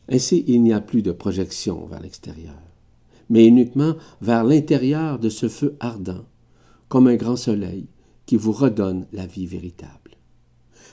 Ainsi, 0.08 0.44
il 0.46 0.62
n'y 0.62 0.72
a 0.72 0.80
plus 0.80 1.02
de 1.02 1.12
projection 1.12 1.86
vers 1.86 2.00
l'extérieur, 2.00 2.58
mais 3.30 3.46
uniquement 3.46 3.94
vers 4.20 4.44
l'intérieur 4.44 5.18
de 5.18 5.28
ce 5.28 5.48
feu 5.48 5.76
ardent, 5.80 6.24
comme 6.88 7.06
un 7.06 7.16
grand 7.16 7.36
soleil 7.36 7.86
qui 8.26 8.36
vous 8.36 8.52
redonne 8.52 9.06
la 9.12 9.26
vie 9.26 9.46
véritable. 9.46 10.16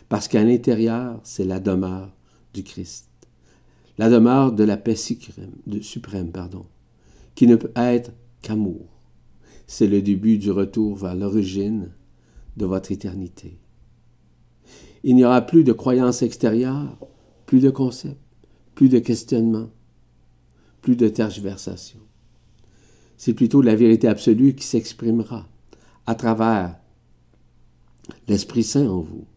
Parce 0.08 0.28
qu'à 0.28 0.44
l'intérieur, 0.44 1.20
c'est 1.24 1.46
la 1.46 1.60
demeure 1.60 2.16
du 2.54 2.64
Christ, 2.64 3.10
la 3.98 4.10
demeure 4.10 4.52
de 4.52 4.64
la 4.64 4.78
paix 4.78 4.96
suprême, 4.96 5.52
suprême 5.82 6.32
pardon, 6.32 6.66
qui 7.40 7.48
ne 7.48 7.56
peut 7.56 7.72
être 7.78 8.12
qu'amour. 8.42 8.90
C'est 9.66 9.88
le 9.88 10.02
début 10.02 10.38
du 10.38 10.52
retour 10.52 10.98
vers 10.98 11.16
l'origine 11.16 11.94
de 12.58 12.66
votre 12.66 12.92
éternité. 12.92 13.58
Il 15.06 15.16
n'y 15.16 15.24
aura 15.24 15.40
plus 15.40 15.64
de 15.64 15.72
croyances 15.72 16.22
extérieures, 16.22 16.98
plus 17.46 17.62
de 17.62 17.70
concepts, 17.70 18.20
plus 18.76 18.90
de 18.90 19.00
questionnements, 19.00 19.70
plus 20.82 20.98
de 20.98 21.08
tergiversations. 21.08 22.06
C'est 23.16 23.34
plutôt 23.34 23.62
la 23.62 23.78
vérité 23.78 24.10
absolue 24.10 24.54
qui 24.54 24.66
s'exprimera 24.66 25.48
à 26.08 26.16
travers 26.16 26.78
l'Esprit 28.28 28.64
Saint 28.64 28.90
en 28.90 29.00
vous 29.00 29.28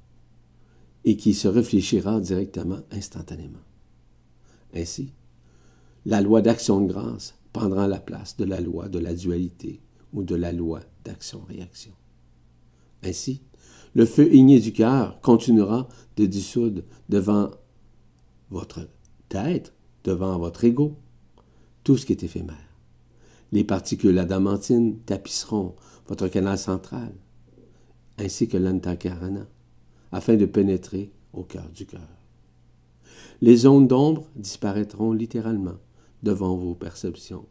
et 1.05 1.17
qui 1.17 1.35
se 1.35 1.47
réfléchira 1.47 2.19
directement, 2.19 2.81
instantanément. 2.91 3.63
Ainsi, 4.75 5.13
la 6.05 6.21
loi 6.21 6.43
d'action 6.43 6.81
de 6.81 6.93
grâce 6.93 7.37
prendra 7.53 7.87
la 7.87 8.01
place 8.01 8.37
de 8.37 8.45
la 8.45 8.61
loi 8.61 8.89
de 8.89 8.99
la 8.99 9.15
dualité 9.15 9.81
ou 10.13 10.23
de 10.23 10.35
la 10.35 10.53
loi 10.53 10.81
d'action-réaction. 11.05 11.93
Ainsi, 13.03 13.43
le 13.95 14.07
feu 14.07 14.33
igné 14.33 14.61
du 14.61 14.73
cœur 14.73 15.21
continuera 15.21 15.89
de 16.17 16.27
dissoudre 16.27 16.83
devant 17.09 17.51
votre 18.51 18.89
tête, 19.29 19.73
devant 20.05 20.39
votre 20.39 20.65
ego, 20.65 20.97
tout 21.85 21.97
ce 21.97 22.07
qui 22.07 22.13
est 22.13 22.23
éphémère. 22.23 22.57
Les 23.51 23.65
particules 23.65 24.19
adamantines 24.19 24.99
tapisseront 25.01 25.75
votre 26.07 26.29
canal 26.29 26.59
central, 26.59 27.13
ainsi 28.19 28.49
que 28.49 28.57
l'antakarana, 28.57 29.47
afin 30.11 30.37
de 30.37 30.47
pénétrer 30.47 31.13
au 31.33 31.43
cœur 31.43 31.69
du 31.75 31.87
cœur. 31.87 32.01
Les 33.41 33.57
zones 33.57 33.89
d'ombre 33.89 34.25
disparaîtront 34.37 35.13
littéralement 35.13 35.79
devant 36.23 36.57
vos 36.57 36.75
perceptions, 36.75 37.47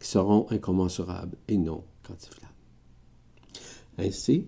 qui 0.00 0.08
seront 0.08 0.46
incommensurables 0.50 1.36
et 1.48 1.56
non 1.56 1.84
quantifiables. 2.02 2.52
Ainsi, 3.98 4.46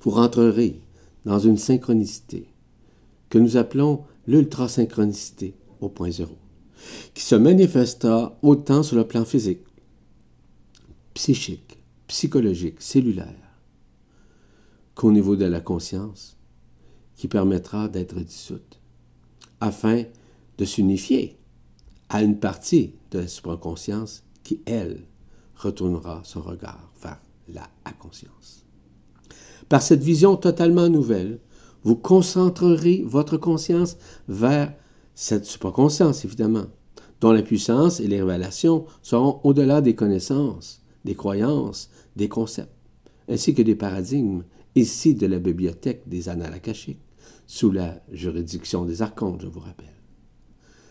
vous 0.00 0.10
rentrerez 0.10 0.80
dans 1.24 1.38
une 1.38 1.58
synchronicité 1.58 2.48
que 3.28 3.38
nous 3.38 3.56
appelons 3.56 4.04
l'ultrasynchronicité 4.26 5.54
au 5.80 5.88
point 5.88 6.10
zéro, 6.10 6.36
qui 7.14 7.22
se 7.22 7.34
manifesta 7.34 8.38
autant 8.42 8.82
sur 8.82 8.96
le 8.96 9.06
plan 9.06 9.24
physique, 9.24 9.64
psychique, 11.14 11.78
psychologique, 12.06 12.80
cellulaire, 12.80 13.34
qu'au 14.94 15.12
niveau 15.12 15.36
de 15.36 15.44
la 15.44 15.60
conscience, 15.60 16.36
qui 17.16 17.28
permettra 17.28 17.88
d'être 17.88 18.18
dissoute, 18.20 18.80
afin 19.60 20.04
de 20.58 20.64
s'unifier 20.64 21.36
à 22.10 22.22
une 22.22 22.38
partie 22.38 22.92
de 23.12 23.20
la 23.20 23.28
supraconscience 23.28 24.24
qui, 24.42 24.60
elle, 24.66 25.06
retournera 25.56 26.20
son 26.24 26.42
regard 26.42 26.90
vers 27.02 27.20
la 27.48 27.68
conscience. 27.98 28.64
Par 29.68 29.80
cette 29.80 30.02
vision 30.02 30.36
totalement 30.36 30.88
nouvelle, 30.88 31.38
vous 31.84 31.96
concentrerez 31.96 33.02
votre 33.06 33.36
conscience 33.36 33.96
vers 34.28 34.74
cette 35.14 35.44
supraconscience, 35.44 36.24
évidemment, 36.24 36.66
dont 37.20 37.32
la 37.32 37.42
puissance 37.42 38.00
et 38.00 38.08
les 38.08 38.20
révélations 38.20 38.86
seront 39.02 39.40
au-delà 39.44 39.80
des 39.80 39.94
connaissances, 39.94 40.82
des 41.04 41.14
croyances, 41.14 41.90
des 42.16 42.28
concepts, 42.28 42.74
ainsi 43.28 43.54
que 43.54 43.62
des 43.62 43.76
paradigmes 43.76 44.42
ici 44.74 45.14
de 45.14 45.26
la 45.26 45.38
bibliothèque 45.38 46.02
des 46.06 46.28
annales 46.28 46.54
akashiques, 46.54 47.02
sous 47.46 47.70
la 47.70 48.00
juridiction 48.10 48.84
des 48.84 49.02
archontes, 49.02 49.42
je 49.42 49.46
vous 49.46 49.60
rappelle. 49.60 49.99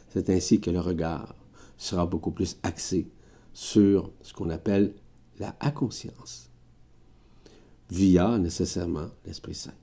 C'est 0.10 0.30
ainsi 0.30 0.60
que 0.60 0.72
le 0.72 0.80
regard 0.80 1.36
sera 1.78 2.06
beaucoup 2.06 2.32
plus 2.32 2.58
axé 2.64 3.08
sur 3.54 4.12
ce 4.22 4.34
qu'on 4.34 4.50
appelle 4.50 4.94
la 5.40 5.52
conscience, 5.72 6.50
via 7.90 8.38
nécessairement 8.38 9.08
l'Esprit 9.26 9.56
Saint. 9.56 9.74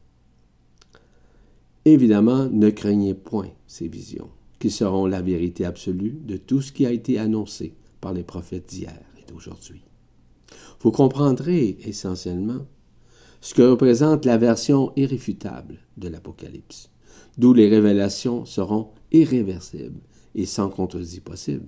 Évidemment, 1.84 2.48
ne 2.50 2.70
craignez 2.70 3.14
point 3.14 3.50
ces 3.66 3.88
visions, 3.88 4.30
qui 4.58 4.70
seront 4.70 5.06
la 5.06 5.22
vérité 5.22 5.64
absolue 5.64 6.18
de 6.24 6.36
tout 6.36 6.60
ce 6.60 6.72
qui 6.72 6.84
a 6.84 6.90
été 6.90 7.18
annoncé 7.18 7.74
par 8.00 8.12
les 8.12 8.24
prophètes 8.24 8.68
d'hier 8.68 9.00
et 9.20 9.30
d'aujourd'hui. 9.30 9.82
Vous 10.80 10.90
comprendrez 10.90 11.78
essentiellement 11.84 12.66
ce 13.40 13.54
que 13.54 13.62
représente 13.62 14.24
la 14.24 14.36
version 14.36 14.92
irréfutable 14.96 15.78
de 15.96 16.08
l'Apocalypse, 16.08 16.90
d'où 17.38 17.52
les 17.52 17.68
révélations 17.68 18.44
seront 18.44 18.90
irréversibles 19.12 20.00
et 20.36 20.46
sans 20.46 20.68
contredit 20.68 21.20
possible. 21.20 21.66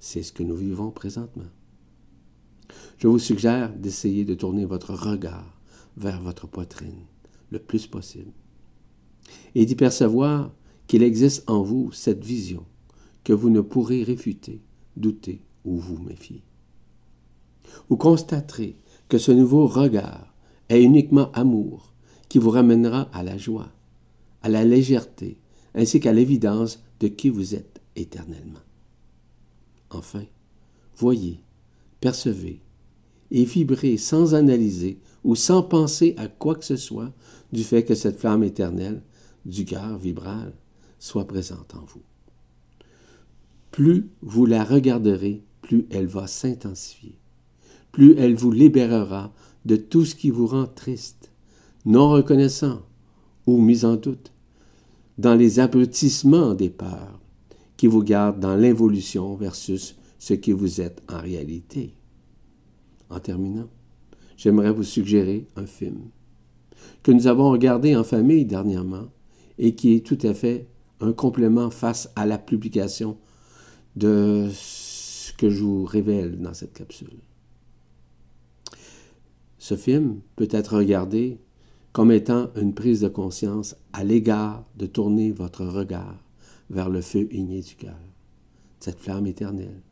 C'est 0.00 0.22
ce 0.22 0.32
que 0.32 0.42
nous 0.42 0.56
vivons 0.56 0.90
présentement. 0.90 1.44
Je 2.96 3.06
vous 3.06 3.18
suggère 3.18 3.72
d'essayer 3.72 4.24
de 4.24 4.34
tourner 4.34 4.64
votre 4.64 4.94
regard 4.94 5.60
vers 5.96 6.20
votre 6.20 6.46
poitrine 6.48 7.04
le 7.50 7.58
plus 7.58 7.86
possible 7.86 8.32
et 9.54 9.66
d'y 9.66 9.74
percevoir 9.74 10.52
qu'il 10.86 11.02
existe 11.02 11.48
en 11.48 11.62
vous 11.62 11.92
cette 11.92 12.24
vision 12.24 12.64
que 13.24 13.32
vous 13.32 13.50
ne 13.50 13.60
pourrez 13.60 14.02
réfuter, 14.02 14.62
douter 14.96 15.42
ou 15.64 15.76
vous 15.76 15.98
méfier. 15.98 16.42
Vous 17.90 17.96
constaterez 17.96 18.76
que 19.08 19.18
ce 19.18 19.32
nouveau 19.32 19.66
regard 19.66 20.34
est 20.70 20.82
uniquement 20.82 21.30
amour 21.32 21.92
qui 22.28 22.38
vous 22.38 22.50
ramènera 22.50 23.02
à 23.12 23.22
la 23.22 23.36
joie, 23.36 23.68
à 24.42 24.48
la 24.48 24.64
légèreté, 24.64 25.38
ainsi 25.74 26.00
qu'à 26.00 26.12
l'évidence 26.12 26.82
de 27.00 27.08
qui 27.08 27.28
vous 27.28 27.54
êtes 27.54 27.77
éternellement. 28.00 28.60
Enfin, 29.90 30.24
voyez, 30.96 31.40
percevez 32.00 32.60
et 33.30 33.44
vibrez 33.44 33.96
sans 33.96 34.34
analyser 34.34 34.98
ou 35.24 35.34
sans 35.34 35.62
penser 35.62 36.14
à 36.16 36.28
quoi 36.28 36.54
que 36.54 36.64
ce 36.64 36.76
soit 36.76 37.12
du 37.52 37.64
fait 37.64 37.84
que 37.84 37.94
cette 37.94 38.18
flamme 38.18 38.44
éternelle 38.44 39.02
du 39.44 39.64
cœur 39.64 39.98
vibral 39.98 40.52
soit 40.98 41.26
présente 41.26 41.74
en 41.74 41.84
vous. 41.84 42.02
Plus 43.70 44.08
vous 44.22 44.46
la 44.46 44.64
regarderez, 44.64 45.42
plus 45.62 45.86
elle 45.90 46.06
va 46.06 46.26
s'intensifier, 46.26 47.18
plus 47.92 48.16
elle 48.16 48.34
vous 48.34 48.50
libérera 48.50 49.32
de 49.64 49.76
tout 49.76 50.04
ce 50.04 50.14
qui 50.14 50.30
vous 50.30 50.46
rend 50.46 50.66
triste, 50.66 51.30
non 51.84 52.10
reconnaissant 52.10 52.82
ou 53.46 53.60
mis 53.60 53.84
en 53.84 53.96
doute, 53.96 54.32
dans 55.18 55.34
les 55.34 55.60
abrutissements 55.60 56.54
des 56.54 56.70
peurs 56.70 57.20
qui 57.78 57.86
vous 57.86 58.02
gardent 58.02 58.40
dans 58.40 58.56
l'involution 58.56 59.36
versus 59.36 59.96
ce 60.18 60.34
que 60.34 60.50
vous 60.50 60.82
êtes 60.82 61.00
en 61.08 61.20
réalité. 61.20 61.94
En 63.08 63.20
terminant, 63.20 63.68
j'aimerais 64.36 64.72
vous 64.72 64.82
suggérer 64.82 65.46
un 65.56 65.64
film 65.64 66.10
que 67.02 67.12
nous 67.12 67.26
avons 67.26 67.50
regardé 67.50 67.96
en 67.96 68.04
famille 68.04 68.44
dernièrement 68.44 69.06
et 69.58 69.74
qui 69.74 69.94
est 69.94 70.04
tout 70.04 70.18
à 70.22 70.34
fait 70.34 70.68
un 71.00 71.12
complément 71.12 71.70
face 71.70 72.10
à 72.16 72.26
la 72.26 72.36
publication 72.36 73.16
de 73.96 74.48
ce 74.52 75.32
que 75.32 75.48
je 75.48 75.62
vous 75.62 75.84
révèle 75.84 76.40
dans 76.40 76.54
cette 76.54 76.72
capsule. 76.72 77.20
Ce 79.58 79.76
film 79.76 80.20
peut 80.36 80.48
être 80.50 80.76
regardé 80.76 81.38
comme 81.92 82.10
étant 82.10 82.50
une 82.56 82.74
prise 82.74 83.00
de 83.00 83.08
conscience 83.08 83.76
à 83.92 84.02
l'égard 84.02 84.64
de 84.76 84.86
tourner 84.86 85.30
votre 85.30 85.64
regard 85.64 86.16
vers 86.70 86.90
le 86.90 87.00
feu 87.00 87.28
igné 87.32 87.60
du 87.60 87.74
cœur, 87.74 87.98
cette 88.80 89.00
flamme 89.00 89.26
éternelle, 89.26 89.82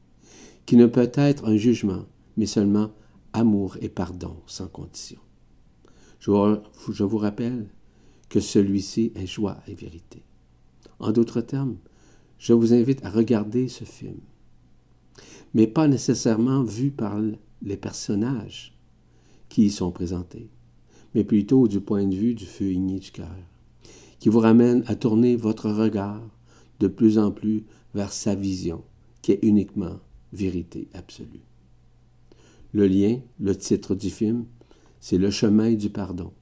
qui 0.66 0.76
ne 0.76 0.86
peut 0.86 1.10
être 1.14 1.46
un 1.46 1.56
jugement, 1.56 2.04
mais 2.36 2.46
seulement 2.46 2.90
amour 3.32 3.76
et 3.80 3.88
pardon 3.88 4.36
sans 4.46 4.68
condition. 4.68 5.20
Je 6.20 6.30
vous, 7.04 7.18
rappelle 7.18 7.68
que 8.28 8.40
celui-ci 8.40 9.12
est 9.14 9.26
joie 9.26 9.58
et 9.68 9.74
vérité. 9.74 10.22
En 10.98 11.12
d'autres 11.12 11.40
termes, 11.40 11.76
je 12.38 12.52
vous 12.52 12.74
invite 12.74 13.04
à 13.04 13.10
regarder 13.10 13.68
ce 13.68 13.84
film, 13.84 14.18
mais 15.54 15.66
pas 15.66 15.88
nécessairement 15.88 16.62
vu 16.62 16.90
par 16.90 17.20
les 17.62 17.76
personnages, 17.76 18.76
qui 19.48 19.66
y 19.66 19.70
sont 19.70 19.92
présentés, 19.92 20.50
mais 21.14 21.22
plutôt 21.22 21.68
du 21.68 21.80
point 21.80 22.06
de 22.06 22.14
vue 22.14 22.34
du 22.34 22.46
feu 22.46 22.72
igné 22.72 22.98
du 22.98 23.10
cœur, 23.10 23.30
qui 24.18 24.28
vous 24.28 24.40
ramène 24.40 24.82
à 24.86 24.96
tourner 24.96 25.36
votre 25.36 25.70
regard 25.70 26.20
de 26.80 26.88
plus 26.88 27.18
en 27.18 27.30
plus 27.30 27.64
vers 27.94 28.12
sa 28.12 28.34
vision, 28.34 28.82
qui 29.22 29.32
est 29.32 29.38
uniquement 29.42 30.00
vérité 30.32 30.88
absolue. 30.94 31.42
Le 32.72 32.86
lien, 32.86 33.20
le 33.40 33.56
titre 33.56 33.94
du 33.94 34.10
film, 34.10 34.44
c'est 35.00 35.18
Le 35.18 35.30
chemin 35.30 35.72
du 35.74 35.90
pardon, 35.90 36.32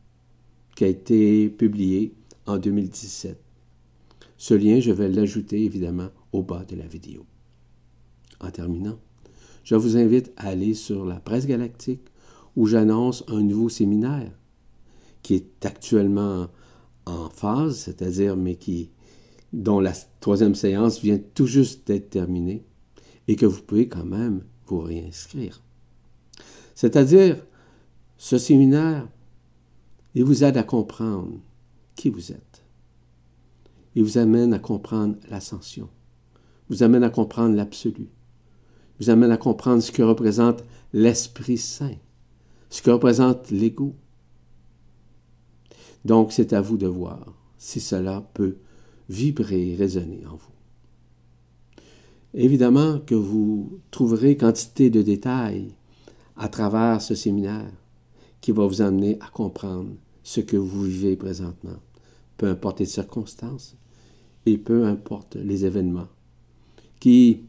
qui 0.75 0.85
a 0.85 0.89
été 0.89 1.49
publié 1.49 2.15
en 2.47 2.59
2017. 2.59 3.39
Ce 4.37 4.55
lien, 4.55 4.81
je 4.81 4.91
vais 4.91 5.09
l'ajouter 5.09 5.65
évidemment 5.65 6.09
au 6.33 6.43
bas 6.43 6.65
de 6.65 6.77
la 6.77 6.87
vidéo. 6.87 7.27
En 8.41 8.51
terminant, 8.51 8.99
je 9.65 9.75
vous 9.75 9.97
invite 9.97 10.33
à 10.37 10.49
aller 10.49 10.75
sur 10.75 11.05
la 11.05 11.21
presse 11.21 11.47
galactique 11.47 12.03
où 12.57 12.67
j'annonce 12.67 13.25
un 13.29 13.43
nouveau 13.43 13.69
séminaire 13.69 14.33
qui 15.23 15.35
est 15.35 15.67
actuellement 15.67 16.49
en 17.07 17.29
phase, 17.31 17.77
c'est-à-dire 17.77 18.37
mais 18.37 18.57
qui 18.57 18.91
dont 19.55 19.79
la 19.79 19.93
troisième 20.21 20.57
séance 20.57 21.01
vient 21.01 21.21
tout 21.35 21.47
juste 21.47 21.87
d'être 21.87 22.11
terminée 22.11 22.65
et 23.29 23.37
que 23.37 23.47
vous 23.47 23.63
pouvez 23.63 23.89
quand 23.89 24.05
même 24.05 24.43
vous 24.67 24.81
réinscrire. 24.81 25.63
C'est-à-dire, 26.75 27.37
ce 28.19 28.37
séminaire, 28.37 29.09
il 30.15 30.25
vous 30.25 30.43
aide 30.43 30.57
à 30.57 30.65
comprendre 30.65 31.39
qui 31.95 32.11
vous 32.11 32.33
êtes. 32.33 32.65
Il 33.95 34.03
vous 34.03 34.19
amène 34.19 34.53
à 34.53 34.59
comprendre 34.59 35.17
l'ascension, 35.31 35.89
vous 36.69 36.83
amène 36.83 37.05
à 37.05 37.11
comprendre 37.11 37.55
l'absolu, 37.55 38.09
vous 38.99 39.09
amène 39.09 39.31
à 39.31 39.37
comprendre 39.37 39.83
ce 39.83 39.93
que 39.93 40.03
représente 40.03 40.65
l'Esprit 40.93 41.59
Saint, 41.59 41.95
ce 42.71 42.83
que 42.83 42.91
représente 42.91 43.53
l'ego. 43.53 43.95
Donc 46.05 46.33
c'est 46.33 46.53
à 46.53 46.61
vous 46.61 46.77
de 46.77 46.89
voir 46.89 47.33
si 47.57 47.79
cela 47.79 48.21
peut 48.35 48.57
vibrer 49.09 49.75
résonner 49.77 50.25
en 50.27 50.37
vous. 50.37 50.53
Évidemment 52.35 52.99
que 52.99 53.15
vous 53.15 53.79
trouverez 53.91 54.37
quantité 54.37 54.91
de 54.91 55.03
détails 55.03 55.73
à 56.37 56.49
travers 56.49 57.01
ce 57.01 57.15
séminaire 57.15 57.71
qui 58.41 58.51
va 58.51 58.67
vous 58.67 58.83
amener 58.83 59.19
à 59.21 59.29
comprendre 59.29 59.91
ce 60.23 60.41
que 60.41 60.57
vous 60.57 60.83
vivez 60.83 61.17
présentement, 61.17 61.79
peu 62.37 62.49
importe 62.49 62.81
les 62.81 62.87
circonstances 62.87 63.77
et 64.47 64.59
peu 64.59 64.85
importe 64.87 65.37
les 65.37 65.65
événements 65.65 66.09
qui, 66.99 67.43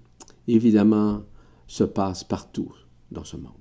évidemment, 0.48 1.24
se 1.68 1.84
passent 1.84 2.24
partout 2.24 2.72
dans 3.12 3.24
ce 3.24 3.38
monde. 3.38 3.54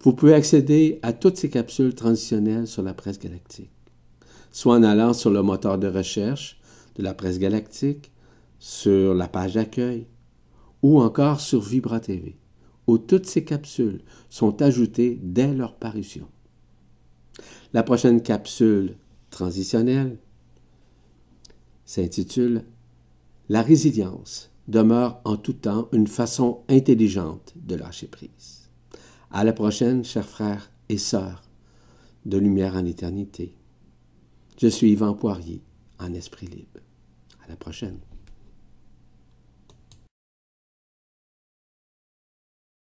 Vous 0.00 0.12
pouvez 0.12 0.34
accéder 0.34 0.98
à 1.02 1.14
toutes 1.14 1.38
ces 1.38 1.48
capsules 1.48 1.94
transitionnelles 1.94 2.66
sur 2.66 2.82
la 2.82 2.92
presse 2.92 3.18
galactique, 3.18 3.70
soit 4.54 4.76
en 4.76 4.84
allant 4.84 5.12
sur 5.12 5.30
le 5.30 5.42
moteur 5.42 5.78
de 5.78 5.88
recherche 5.88 6.60
de 6.94 7.02
la 7.02 7.12
presse 7.12 7.40
galactique, 7.40 8.12
sur 8.60 9.12
la 9.12 9.26
page 9.26 9.54
d'accueil 9.54 10.06
ou 10.80 11.02
encore 11.02 11.40
sur 11.40 11.60
Vibra 11.60 11.98
TV, 11.98 12.36
où 12.86 12.96
toutes 12.96 13.26
ces 13.26 13.44
capsules 13.44 14.00
sont 14.30 14.62
ajoutées 14.62 15.18
dès 15.20 15.52
leur 15.52 15.74
parution. 15.74 16.28
La 17.72 17.82
prochaine 17.82 18.22
capsule 18.22 18.96
transitionnelle 19.30 20.18
s'intitule 21.84 22.62
La 23.48 23.60
résilience 23.60 24.52
demeure 24.68 25.20
en 25.24 25.36
tout 25.36 25.54
temps 25.54 25.88
une 25.90 26.06
façon 26.06 26.60
intelligente 26.68 27.54
de 27.56 27.74
lâcher 27.74 28.06
prise. 28.06 28.70
À 29.32 29.42
la 29.42 29.52
prochaine, 29.52 30.04
chers 30.04 30.28
frères 30.28 30.70
et 30.88 30.98
sœurs 30.98 31.42
de 32.24 32.38
Lumière 32.38 32.76
en 32.76 32.84
éternité. 32.84 33.52
Je 34.56 34.68
suis 34.68 34.92
Yvan 34.92 35.14
Poirier, 35.14 35.62
en 35.98 36.14
esprit 36.14 36.46
libre. 36.46 36.80
À 37.44 37.48
la 37.48 37.56
prochaine. 37.56 37.98